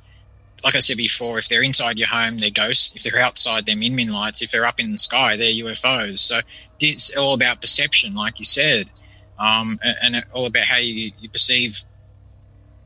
[0.65, 2.93] like I said before, if they're inside your home, they're ghosts.
[2.95, 4.43] If they're outside, they're min min lights.
[4.43, 6.19] If they're up in the sky, they're UFOs.
[6.19, 6.41] So
[6.79, 8.91] it's all about perception, like you said.
[9.41, 11.83] um, and, and all about how you, you perceive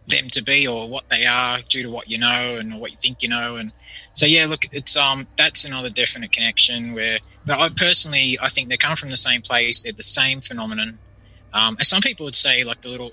[0.07, 2.97] them to be or what they are due to what you know and what you
[3.01, 3.57] think you know.
[3.57, 3.73] And
[4.13, 8.69] so yeah look it's um that's another definite connection where but I personally I think
[8.69, 9.83] they come from the same place.
[9.83, 10.99] They're the same phenomenon.
[11.53, 13.13] Um, and some people would say like the little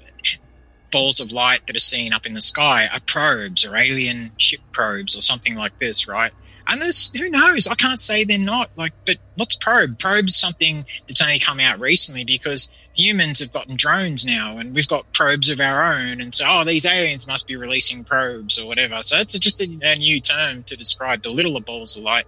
[0.91, 4.59] balls of light that are seen up in the sky are probes or alien ship
[4.73, 6.33] probes or something like this right?
[6.67, 7.67] And there's who knows?
[7.67, 9.97] I can't say they're not like but what's probe?
[9.97, 14.75] Probe is something that's only come out recently because humans have gotten drones now and
[14.75, 18.59] we've got probes of our own and so oh these aliens must be releasing probes
[18.59, 19.01] or whatever.
[19.03, 22.25] So it's just a, a, new term to describe the littler balls of light.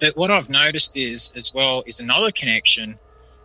[0.00, 2.98] But what i've noticed is as well is another connection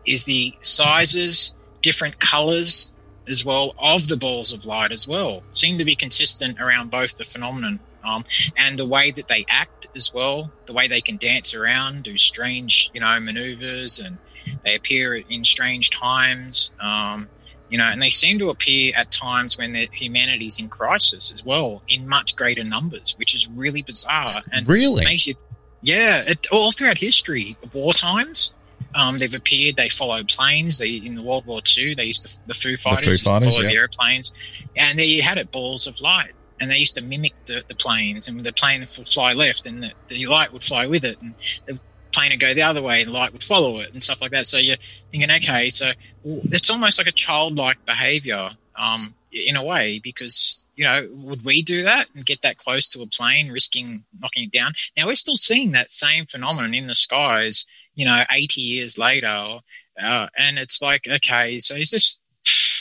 [0.05, 2.91] is the sizes different colors
[3.27, 7.17] as well of the balls of light as well seem to be consistent around both
[7.17, 8.23] the phenomenon um,
[8.57, 12.17] and the way that they act as well the way they can dance around do
[12.17, 14.17] strange you know maneuvers and
[14.63, 17.27] they appear in strange times, um,
[17.69, 21.81] you know, and they seem to appear at times when humanity's in crisis as well,
[21.87, 24.41] in much greater numbers, which is really bizarre.
[24.51, 25.35] And really makes you,
[25.81, 28.51] yeah, it, all throughout history, war times.
[28.95, 29.75] Um, they've appeared.
[29.75, 30.79] They follow planes.
[30.79, 31.93] They in the World War II.
[31.93, 33.69] They used to the Foo Fighters, the Foo Fighters used to follow yeah.
[33.69, 34.31] the airplanes,
[34.75, 37.75] and there you had it, balls of light and they used to mimic the, the
[37.75, 41.17] planes, and the plane would fly left, and the, the light would fly with it,
[41.21, 41.33] and
[41.65, 41.79] the
[42.11, 44.47] plane would go the other way and light would follow it and stuff like that.
[44.47, 44.77] So you're
[45.11, 45.91] thinking, okay, so
[46.23, 51.61] it's almost like a childlike behavior um, in a way because, you know, would we
[51.61, 54.73] do that and get that close to a plane, risking knocking it down?
[54.97, 59.59] Now we're still seeing that same phenomenon in the skies, you know, 80 years later.
[60.01, 62.19] Uh, and it's like, okay, so is this,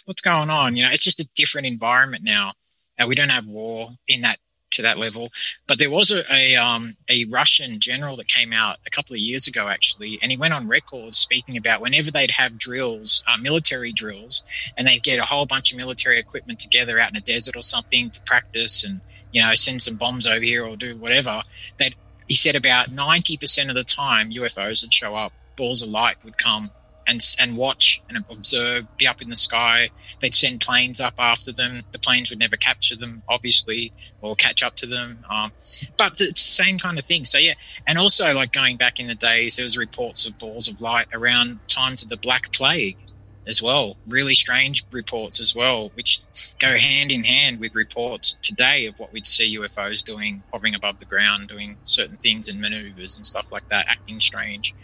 [0.04, 0.76] what's going on?
[0.76, 2.52] You know, it's just a different environment now.
[2.98, 4.38] Uh, we don't have war in that
[4.78, 5.30] to that level.
[5.66, 9.20] But there was a a, um, a Russian general that came out a couple of
[9.20, 13.36] years ago, actually, and he went on record speaking about whenever they'd have drills, uh,
[13.36, 14.42] military drills,
[14.76, 17.62] and they'd get a whole bunch of military equipment together out in a desert or
[17.62, 19.00] something to practice and
[19.32, 21.42] you know send some bombs over here or do whatever.
[21.78, 21.94] That
[22.28, 26.16] he said about ninety percent of the time UFOs would show up, balls of light
[26.24, 26.70] would come
[27.08, 29.90] and and watch and observe, be up in the sky.
[30.20, 31.82] They'd send planes up after them.
[31.92, 35.24] The planes would never capture them, obviously, or catch up to them.
[35.28, 35.52] Um,
[35.96, 37.24] but it's the same kind of thing.
[37.24, 37.54] So yeah,
[37.86, 41.08] and also like going back in the days, there was reports of balls of light
[41.12, 42.98] around times of the Black Plague
[43.46, 43.96] as well.
[44.06, 46.20] Really strange reports as well, which
[46.58, 50.98] go hand in hand with reports today of what we'd see UFOs doing, hovering above
[50.98, 54.74] the ground, doing certain things and maneuvers and stuff like that, acting strange.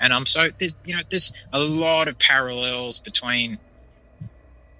[0.00, 3.58] And um, so you know, there's a lot of parallels between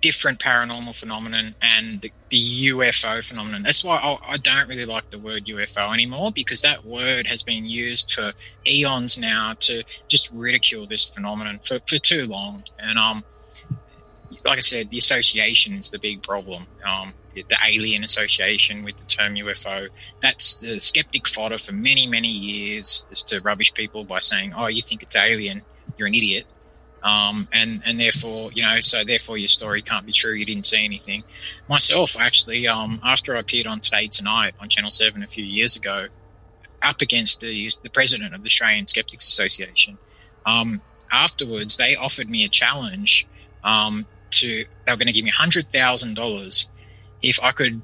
[0.02, 3.62] different paranormal phenomenon and the, the UFO phenomenon.
[3.62, 7.44] That's why I, I, don't really like the word UFO anymore because that word has
[7.44, 8.32] been used for
[8.66, 12.64] eons now to just ridicule this phenomenon for, for too long.
[12.80, 13.24] And um,
[14.44, 16.66] like I said, the association is the big problem.
[16.84, 19.88] Um, the alien association with the term UFO.
[20.20, 24.66] That's the skeptic fodder for many, many years is to rubbish people by saying, oh,
[24.66, 25.62] you think it's alien,
[25.96, 26.46] you're an idiot.
[27.02, 30.34] Um, and, and therefore, you know, so therefore your story can't be true.
[30.34, 31.24] You didn't see anything.
[31.68, 35.74] Myself, actually, um, after I appeared on Today Tonight on Channel 7 a few years
[35.74, 36.06] ago,
[36.80, 39.98] up against the, the president of the Australian Skeptics Association,
[40.46, 43.26] um, afterwards they offered me a challenge
[43.64, 46.66] um, to, they were going to give me $100,000
[47.22, 47.82] if I could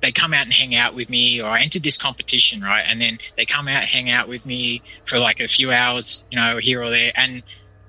[0.00, 2.84] they come out and hang out with me or I entered this competition, right?
[2.86, 6.38] And then they come out, hang out with me for like a few hours, you
[6.38, 7.42] know, here or there, and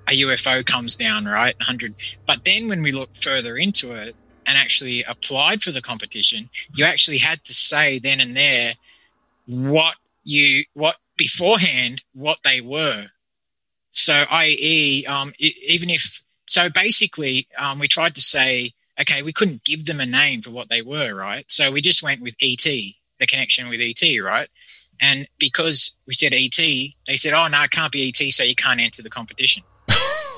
[0.08, 1.56] a UFO comes down, right?
[1.60, 1.96] 100.
[2.28, 6.86] But then when we look further into it and actually applied for the competition, you
[6.86, 8.76] actually had to say then and there
[9.46, 13.08] what you, what beforehand, what they were.
[13.90, 19.64] So, i.e., um, even if, so basically, um, we tried to say, okay, we couldn't
[19.64, 21.46] give them a name for what they were, right?
[21.50, 24.50] So we just went with ET, the connection with ET, right?
[25.00, 28.56] And because we said ET, they said, oh, no, it can't be ET, so you
[28.56, 29.64] can't enter the competition.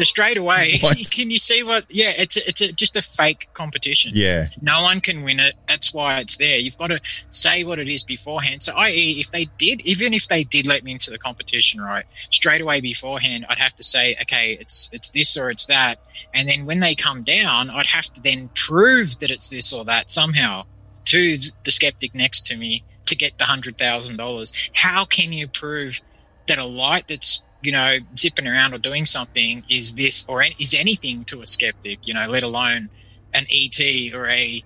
[0.01, 0.77] Straight away,
[1.11, 1.85] can you see what?
[1.89, 4.11] Yeah, it's a, it's a, just a fake competition.
[4.15, 5.55] Yeah, no one can win it.
[5.67, 6.57] That's why it's there.
[6.57, 8.63] You've got to say what it is beforehand.
[8.63, 12.05] So, i.e., if they did, even if they did let me into the competition, right,
[12.31, 15.99] straight away beforehand, I'd have to say, okay, it's it's this or it's that,
[16.33, 19.85] and then when they come down, I'd have to then prove that it's this or
[19.85, 20.65] that somehow
[21.05, 24.51] to the skeptic next to me to get the hundred thousand dollars.
[24.73, 26.01] How can you prove
[26.47, 30.73] that a light that's you know, zipping around or doing something is this or is
[30.73, 32.89] anything to a skeptic, you know, let alone
[33.33, 33.79] an ET
[34.13, 34.63] or a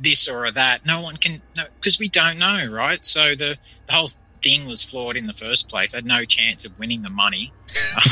[0.00, 0.84] this or a that.
[0.84, 3.04] No one can, because we don't know, right?
[3.04, 3.56] So the,
[3.86, 4.10] the whole
[4.42, 5.94] thing was flawed in the first place.
[5.94, 7.52] I had no chance of winning the money.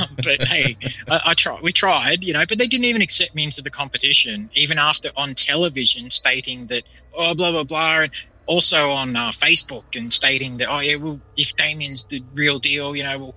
[0.01, 0.77] Um, but hey,
[1.09, 1.63] I, I tried.
[1.63, 5.11] We tried, you know, but they didn't even accept me into the competition, even after
[5.17, 6.85] on television stating that,
[7.17, 8.01] oh, blah, blah, blah.
[8.01, 8.13] And
[8.47, 12.97] also on uh, Facebook and stating that, oh, yeah, well, if Damien's the real deal,
[12.97, 13.35] you know, well,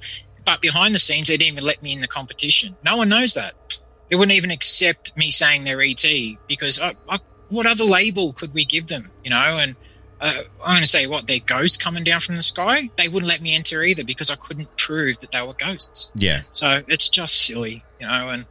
[0.48, 2.78] but behind the scenes, they didn't even let me in the competition.
[2.82, 3.78] No one knows that.
[4.10, 6.06] They wouldn't even accept me saying they're ET
[6.48, 7.20] because I, I,
[7.50, 9.58] what other label could we give them, you know?
[9.58, 9.76] And
[10.22, 12.90] uh, I'm going to say what they're ghosts coming down from the sky.
[12.96, 16.14] They wouldn't let me enter either because I couldn't prove that they were ghosts.
[16.16, 16.44] Yeah.
[16.54, 18.30] So it's just silly, you know.
[18.30, 18.46] And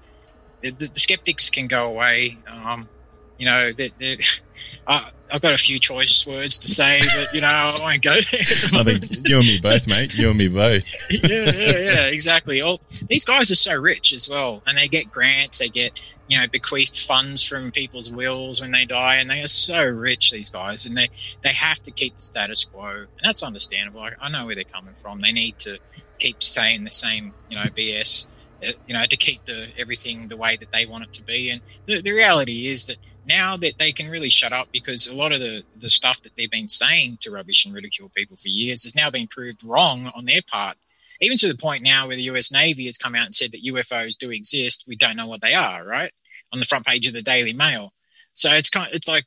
[0.60, 2.36] the, the, the skeptics can go away.
[2.46, 2.90] Um,
[3.38, 3.92] you know, that
[4.86, 8.14] uh, I've got a few choice words to say, but you know, I won't go
[8.14, 8.40] there.
[8.42, 10.16] I think you and me both, mate.
[10.16, 10.84] You and me both.
[11.10, 12.60] yeah, yeah, yeah, exactly.
[12.60, 16.38] All, these guys are so rich as well, and they get grants, they get you
[16.38, 20.30] know bequeathed funds from people's wills when they die, and they are so rich.
[20.30, 21.10] These guys, and they
[21.42, 24.00] they have to keep the status quo, and that's understandable.
[24.00, 25.20] I, I know where they're coming from.
[25.20, 25.78] They need to
[26.18, 28.26] keep saying the same, you know, BS.
[28.66, 31.50] Uh, you know, to keep the everything the way that they want it to be,
[31.50, 32.96] and the, the reality is that
[33.26, 36.32] now that they can really shut up because a lot of the, the stuff that
[36.36, 40.10] they've been saying to rubbish and ridicule people for years has now been proved wrong
[40.14, 40.76] on their part.
[41.20, 43.64] Even to the point now where the US Navy has come out and said that
[43.64, 46.12] UFOs do exist, we don't know what they are, right?
[46.52, 47.92] On the front page of the Daily Mail.
[48.32, 49.24] So it's kind of, it's like,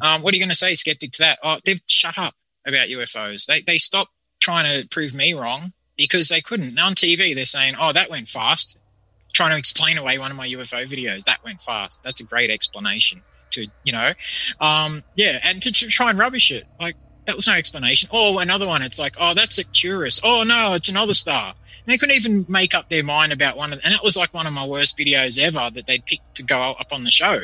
[0.00, 1.38] um, what are you going to say, skeptic, to that?
[1.42, 2.34] Oh, they've shut up
[2.66, 3.46] about UFOs.
[3.46, 6.74] They, they stopped trying to prove me wrong because they couldn't.
[6.74, 8.78] Now on TV, they're saying, oh, that went fast
[9.36, 11.24] trying to explain away one of my UFO videos.
[11.24, 12.02] That went fast.
[12.02, 14.12] That's a great explanation to, you know,
[14.60, 16.66] um, yeah, and to try and rubbish it.
[16.80, 18.08] Like, that was no explanation.
[18.12, 18.82] Oh, another one.
[18.82, 20.20] It's like, oh, that's Arcturus.
[20.24, 21.50] Oh, no, it's another star.
[21.50, 24.32] And they couldn't even make up their mind about one of, and that was like
[24.32, 27.42] one of my worst videos ever that they'd picked to go up on the show.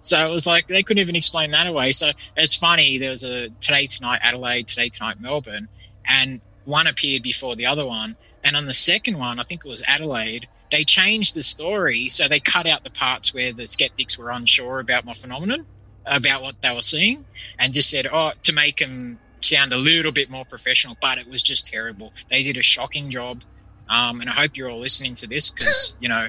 [0.00, 1.92] So it was like they couldn't even explain that away.
[1.92, 2.98] So it's funny.
[2.98, 5.68] There was a today tonight Adelaide, today tonight Melbourne,
[6.04, 8.16] and one appeared before the other one.
[8.44, 12.08] And on the second one, I think it was Adelaide, they changed the story.
[12.08, 15.66] So they cut out the parts where the skeptics were unsure about my phenomenon
[16.04, 17.24] about what they were seeing
[17.60, 21.28] and just said oh to make them sound a little bit more professional but it
[21.28, 22.12] was just terrible.
[22.28, 23.42] They did a shocking job
[23.88, 26.26] um, and I hope you're all listening to this because you know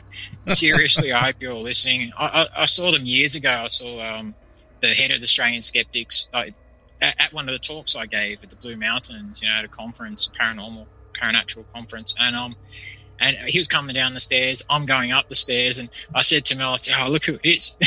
[0.48, 2.12] seriously I hope you're all listening.
[2.18, 3.50] I, I, I saw them years ago.
[3.50, 4.36] I saw um,
[4.82, 6.46] the head of the Australian skeptics uh,
[7.02, 9.66] at, at one of the talks I gave at the Blue Mountains you know at
[9.66, 12.56] a conference paranormal paranatural conference and um
[13.24, 14.62] and he was coming down the stairs.
[14.70, 17.36] I'm going up the stairs, and I said to Mel, "I said, oh look who
[17.36, 17.78] it is!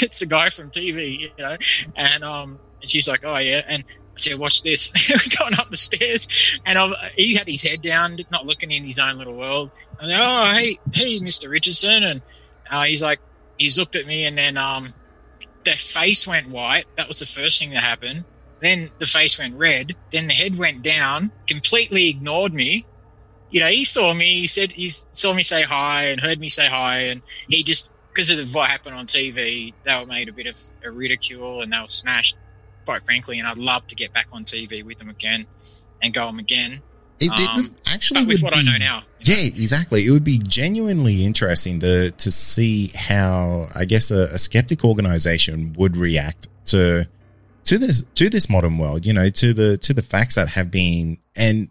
[0.00, 1.56] it's the guy from TV, you know."
[1.96, 5.70] And um, and she's like, "Oh yeah," and I said, "Watch this." We're going up
[5.70, 6.28] the stairs,
[6.64, 9.70] and I've, he had his head down, not looking in his own little world.
[10.00, 12.22] I'm like, "Oh hey, hey, Mister Richardson," and
[12.70, 13.18] uh, he's like,
[13.58, 14.94] he's looked at me, and then um,
[15.64, 16.84] the face went white.
[16.96, 18.24] That was the first thing that happened.
[18.60, 19.96] Then the face went red.
[20.12, 22.86] Then the head went down, completely ignored me
[23.52, 24.40] you know, he saw me.
[24.40, 27.92] He said he saw me say hi and heard me say hi, and he just
[28.12, 31.72] because of what happened on TV, they were made a bit of a ridicule and
[31.72, 32.36] they were smashed,
[32.84, 33.38] quite frankly.
[33.38, 35.46] And I'd love to get back on TV with them again
[36.02, 36.82] and go them again.
[37.20, 39.04] It, it um, actually with what be, I know now.
[39.20, 39.42] Yeah, know?
[39.42, 40.06] exactly.
[40.06, 45.74] It would be genuinely interesting to to see how I guess a, a skeptic organization
[45.74, 47.06] would react to
[47.64, 49.04] to this to this modern world.
[49.04, 51.68] You know, to the to the facts that have been and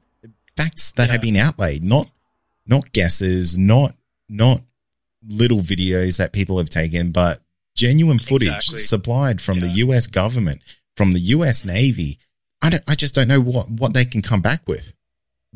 [0.63, 1.13] facts that yeah.
[1.13, 2.07] have been outlaid, not
[2.65, 3.95] not guesses, not
[4.29, 4.61] not
[5.27, 7.39] little videos that people have taken, but
[7.75, 8.79] genuine footage exactly.
[8.79, 9.65] supplied from yeah.
[9.65, 10.61] the US government,
[10.95, 12.19] from the US Navy.
[12.61, 14.93] I don't, I just don't know what, what they can come back with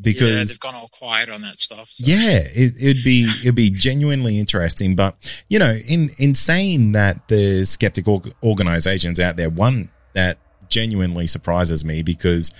[0.00, 1.88] because yeah, they've gone all quiet on that stuff.
[1.90, 2.04] So.
[2.06, 4.94] Yeah, it, would be it'd be genuinely interesting.
[4.94, 5.16] But
[5.48, 10.38] you know, in in saying that the skeptical organizations out there, one that
[10.68, 12.52] genuinely surprises me because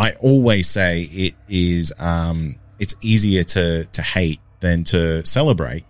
[0.00, 5.84] I always say it is um, it's easier to to hate than to celebrate,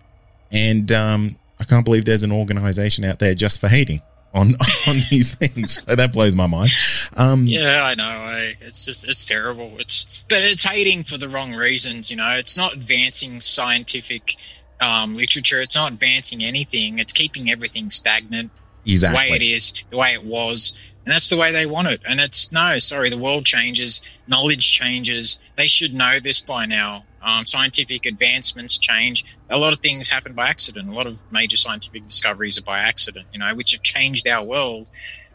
[0.51, 4.01] and um, I can't believe there's an organization out there just for hating
[4.33, 4.55] on
[4.87, 5.81] on these things.
[5.85, 6.71] that blows my mind.
[7.15, 8.03] Um, yeah, I know.
[8.03, 9.73] I, it's just it's terrible.
[9.79, 12.11] It's but it's hating for the wrong reasons.
[12.11, 14.35] You know, it's not advancing scientific
[14.81, 15.61] um, literature.
[15.61, 16.99] It's not advancing anything.
[16.99, 18.51] It's keeping everything stagnant.
[18.85, 19.25] Exactly.
[19.25, 20.73] The way it is, the way it was.
[21.03, 22.01] And that's the way they want it.
[22.07, 25.39] And it's no, sorry, the world changes, knowledge changes.
[25.57, 27.05] They should know this by now.
[27.23, 29.25] Um, scientific advancements change.
[29.49, 30.89] A lot of things happen by accident.
[30.89, 34.43] A lot of major scientific discoveries are by accident, you know, which have changed our
[34.43, 34.87] world.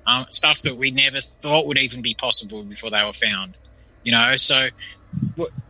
[0.07, 3.57] Um, stuff that we never thought would even be possible before they were found,
[4.05, 4.37] you know.
[4.37, 4.69] So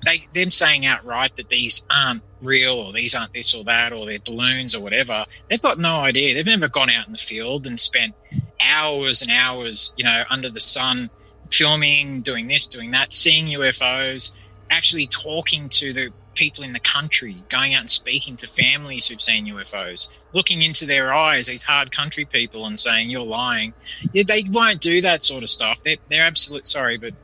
[0.04, 4.06] they them saying outright that these aren't real or these aren't this or that or
[4.06, 6.34] they're balloons or whatever, they've got no idea.
[6.34, 8.14] They've never gone out in the field and spent
[8.60, 11.10] hours and hours, you know, under the sun
[11.50, 14.32] filming, doing this, doing that, seeing UFOs,
[14.70, 19.22] actually talking to the people in the country, going out and speaking to families who've
[19.22, 23.72] seen UFOs, looking into their eyes, these hard country people, and saying you're lying.
[24.12, 25.82] Yeah, they won't do that sort of stuff.
[25.82, 27.14] They're they're absolute sorry, but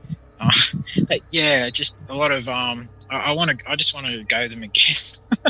[0.40, 0.50] uh,
[1.30, 2.88] yeah, just a lot of um.
[3.12, 3.70] I, I want to.
[3.70, 4.96] I just want to go them again.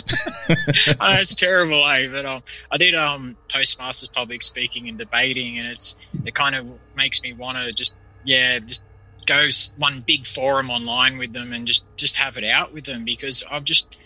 [1.00, 2.08] I know it's terrible, eh?
[2.08, 6.66] But um, I did um Toastmasters public speaking and debating, and it's it kind of
[6.96, 7.94] makes me want to just
[8.24, 8.82] yeah just
[9.26, 13.04] go one big forum online with them and just just have it out with them
[13.04, 13.96] because I've just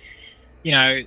[0.62, 1.02] you know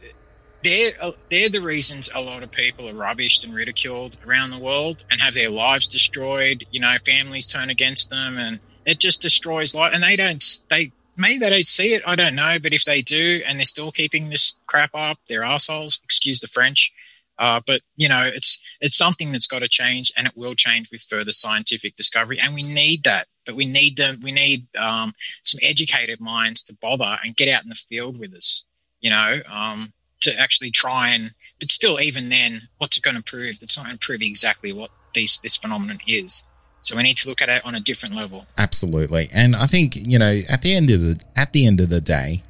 [0.63, 0.91] they're
[1.29, 5.21] they're the reasons a lot of people are rubbished and ridiculed around the world and
[5.21, 6.65] have their lives destroyed.
[6.71, 9.93] You know, families turn against them, and it just destroys life.
[9.93, 12.01] And they don't they maybe they don't see it.
[12.05, 15.43] I don't know, but if they do, and they're still keeping this crap up, they're
[15.43, 15.99] assholes.
[16.03, 16.91] Excuse the French.
[17.37, 20.89] Uh, but you know, it's it's something that's got to change, and it will change
[20.91, 23.27] with further scientific discovery, and we need that.
[23.45, 24.19] But we need them.
[24.21, 25.13] We need um,
[25.43, 28.65] some educated minds to bother and get out in the field with us.
[28.99, 31.31] You know, um, to actually try and.
[31.59, 33.59] But still, even then, what's it going to prove?
[33.61, 36.43] It's not going to prove exactly what this this phenomenon is.
[36.81, 38.45] So we need to look at it on a different level.
[38.57, 41.89] Absolutely, and I think you know, at the end of the at the end of
[41.89, 42.43] the day,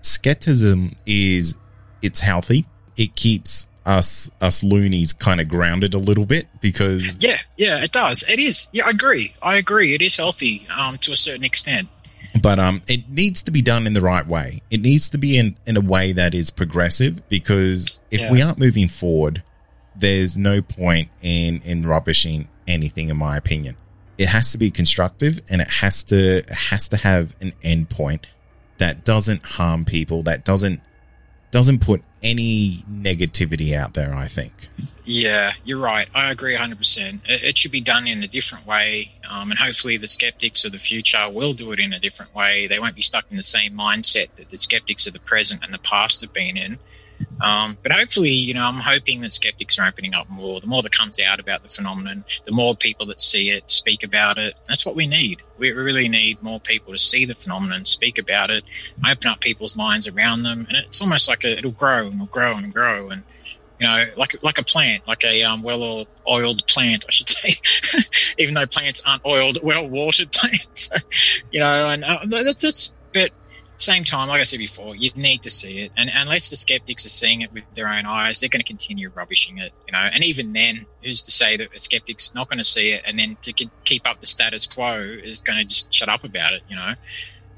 [0.00, 1.56] skepticism is
[2.02, 2.66] it's healthy.
[2.96, 7.92] It keeps us us loonies kind of grounded a little bit because yeah yeah it
[7.92, 8.24] does.
[8.28, 8.68] It is.
[8.72, 9.34] Yeah i agree.
[9.42, 9.94] I agree.
[9.94, 11.88] It is healthy um to a certain extent.
[12.40, 14.62] But um it needs to be done in the right way.
[14.70, 18.32] It needs to be in in a way that is progressive because if yeah.
[18.32, 19.42] we aren't moving forward
[19.96, 23.76] there's no point in in rubbishing anything in my opinion
[24.16, 27.90] it has to be constructive and it has to it has to have an end
[27.90, 28.26] point
[28.78, 30.80] that doesn't harm people that doesn't
[31.54, 34.68] doesn't put any negativity out there, I think.
[35.04, 36.08] Yeah, you're right.
[36.12, 37.20] I agree 100%.
[37.26, 39.12] It, should be done in a different way.
[39.30, 42.66] Um, and hopefully, the skeptics of the future will do it in a different way.
[42.66, 45.72] They won't be stuck in the same mindset that the skeptics of the present and
[45.72, 46.78] the past have been in.
[47.40, 50.60] Um, but hopefully, you know, I'm hoping that skeptics are opening up more.
[50.60, 54.02] The more that comes out about the phenomenon, the more people that see it speak
[54.02, 54.54] about it.
[54.68, 55.42] That's what we need.
[55.58, 58.64] We really need more people to see the phenomenon, speak about it,
[59.08, 62.26] open up people's minds around them, and it's almost like a, it'll grow and it'll
[62.26, 63.24] grow and grow and
[63.80, 67.56] you know, like like a plant, like a um, well oiled plant, I should say.
[68.38, 70.90] Even though plants aren't oiled, well watered plants,
[71.50, 72.96] you know, and uh, that's that's.
[73.76, 77.04] Same time, like I said before, you need to see it, and unless the skeptics
[77.04, 79.72] are seeing it with their own eyes, they're going to continue rubbishing it.
[79.86, 82.92] You know, and even then, who's to say that a skeptic's not going to see
[82.92, 83.52] it, and then to
[83.84, 86.62] keep up the status quo is going to just shut up about it?
[86.68, 86.92] You know,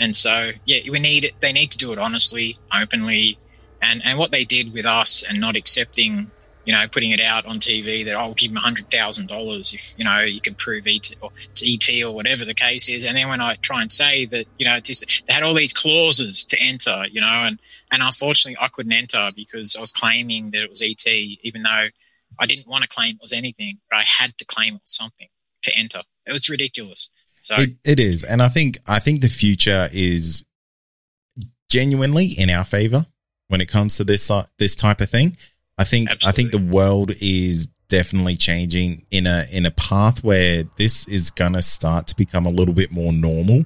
[0.00, 1.34] and so yeah, we need it.
[1.40, 3.38] They need to do it honestly, openly,
[3.82, 6.30] and and what they did with us and not accepting
[6.66, 9.94] you know, putting it out on TV that I'll give him hundred thousand dollars if
[9.96, 13.04] you know you can prove ET or it's ET or whatever the case is.
[13.04, 16.44] And then when I try and say that you know they had all these clauses
[16.46, 17.60] to enter, you know, and
[17.92, 21.86] and unfortunately I couldn't enter because I was claiming that it was ET, even though
[22.38, 24.96] I didn't want to claim it was anything, but I had to claim it was
[24.96, 25.28] something
[25.62, 26.02] to enter.
[26.26, 27.08] It was ridiculous.
[27.38, 30.44] So it, it is, and I think I think the future is
[31.70, 33.06] genuinely in our favor
[33.46, 35.36] when it comes to this uh, this type of thing
[35.78, 36.28] I think Absolutely.
[36.28, 41.30] I think the world is definitely changing in a in a path where this is
[41.30, 43.64] gonna start to become a little bit more normal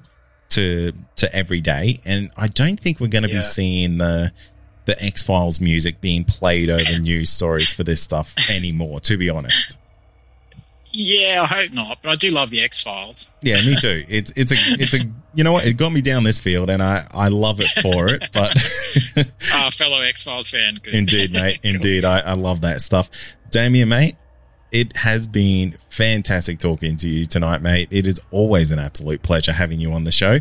[0.49, 1.99] to to every day.
[2.05, 3.37] And I don't think we're gonna yeah.
[3.37, 4.31] be seeing the
[4.85, 9.29] the X Files music being played over news stories for this stuff anymore, to be
[9.29, 9.77] honest.
[10.91, 13.29] Yeah, I hope not, but I do love the X Files.
[13.41, 14.05] Yeah, me too.
[14.09, 14.99] It's it's a it's a
[15.33, 15.65] you know what?
[15.65, 18.29] It got me down this field, and I I love it for it.
[18.33, 18.55] But
[19.53, 20.93] uh, fellow X Files fan, good.
[20.93, 23.09] indeed, mate, indeed, I, I love that stuff.
[23.51, 24.15] Damien, mate,
[24.71, 27.89] it has been fantastic talking to you tonight, mate.
[27.91, 30.39] It is always an absolute pleasure having you on the show.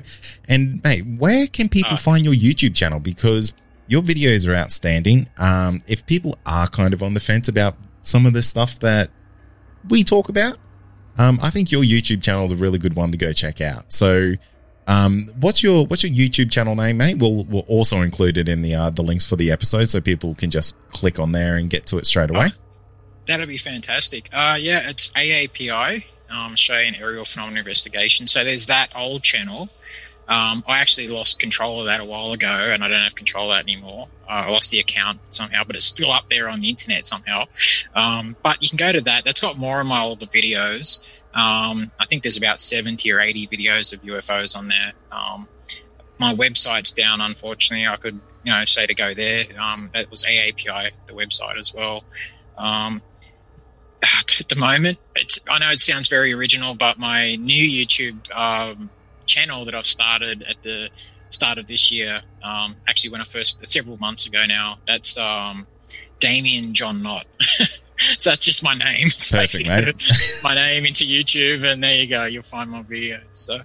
[0.49, 3.01] And mate, where can people uh, find your YouTube channel?
[3.01, 3.53] Because
[3.89, 5.29] your videos are outstanding.
[5.37, 9.11] Um, if people are kind of on the fence about some of the stuff that
[9.89, 10.59] we talk about,
[11.19, 13.93] um, I think your YouTube channel is a really good one to go check out.
[13.93, 14.35] So,
[14.87, 17.19] um, what's your what's your YouTube channel name, mate?
[17.19, 20.35] We'll we'll also include it in the uh, the links for the episode, so people
[20.35, 22.51] can just click on there and get to it straight away.
[22.53, 22.61] Oh,
[23.27, 24.29] that'd be fantastic.
[24.33, 28.27] Uh, yeah, it's AAPI, um, Australian Aerial Phenomena Investigation.
[28.27, 29.69] So there's that old channel.
[30.31, 33.51] Um, I actually lost control of that a while ago, and I don't have control
[33.51, 34.07] of that anymore.
[34.29, 37.47] Uh, I lost the account somehow, but it's still up there on the internet somehow.
[37.97, 39.25] Um, but you can go to that.
[39.25, 41.01] That's got more of my older videos.
[41.35, 44.93] Um, I think there's about 70 or 80 videos of UFOs on there.
[45.11, 45.49] Um,
[46.19, 47.89] my website's down, unfortunately.
[47.89, 49.47] I could, you know, say to go there.
[49.61, 52.05] Um, that was AAPI, the website as well.
[52.57, 53.03] Um,
[54.03, 58.31] at the moment, it's I know it sounds very original, but my new YouTube
[59.31, 60.89] channel that I've started at the
[61.31, 65.67] start of this year, um, actually when I first several months ago now, that's um,
[66.19, 67.27] Damien John Knott.
[68.19, 69.09] so that's just my name.
[69.19, 70.41] So Perfect, mate.
[70.43, 72.25] my name into YouTube, and there you go.
[72.25, 73.21] You'll find my videos.
[73.33, 73.61] So,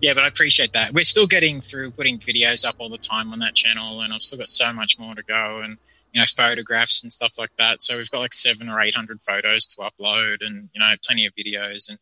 [0.00, 0.94] yeah, but I appreciate that.
[0.94, 4.22] We're still getting through putting videos up all the time on that channel, and I've
[4.22, 5.78] still got so much more to go, and
[6.12, 7.82] you know, photographs and stuff like that.
[7.82, 11.26] So we've got like seven or eight hundred photos to upload, and you know, plenty
[11.26, 11.98] of videos, and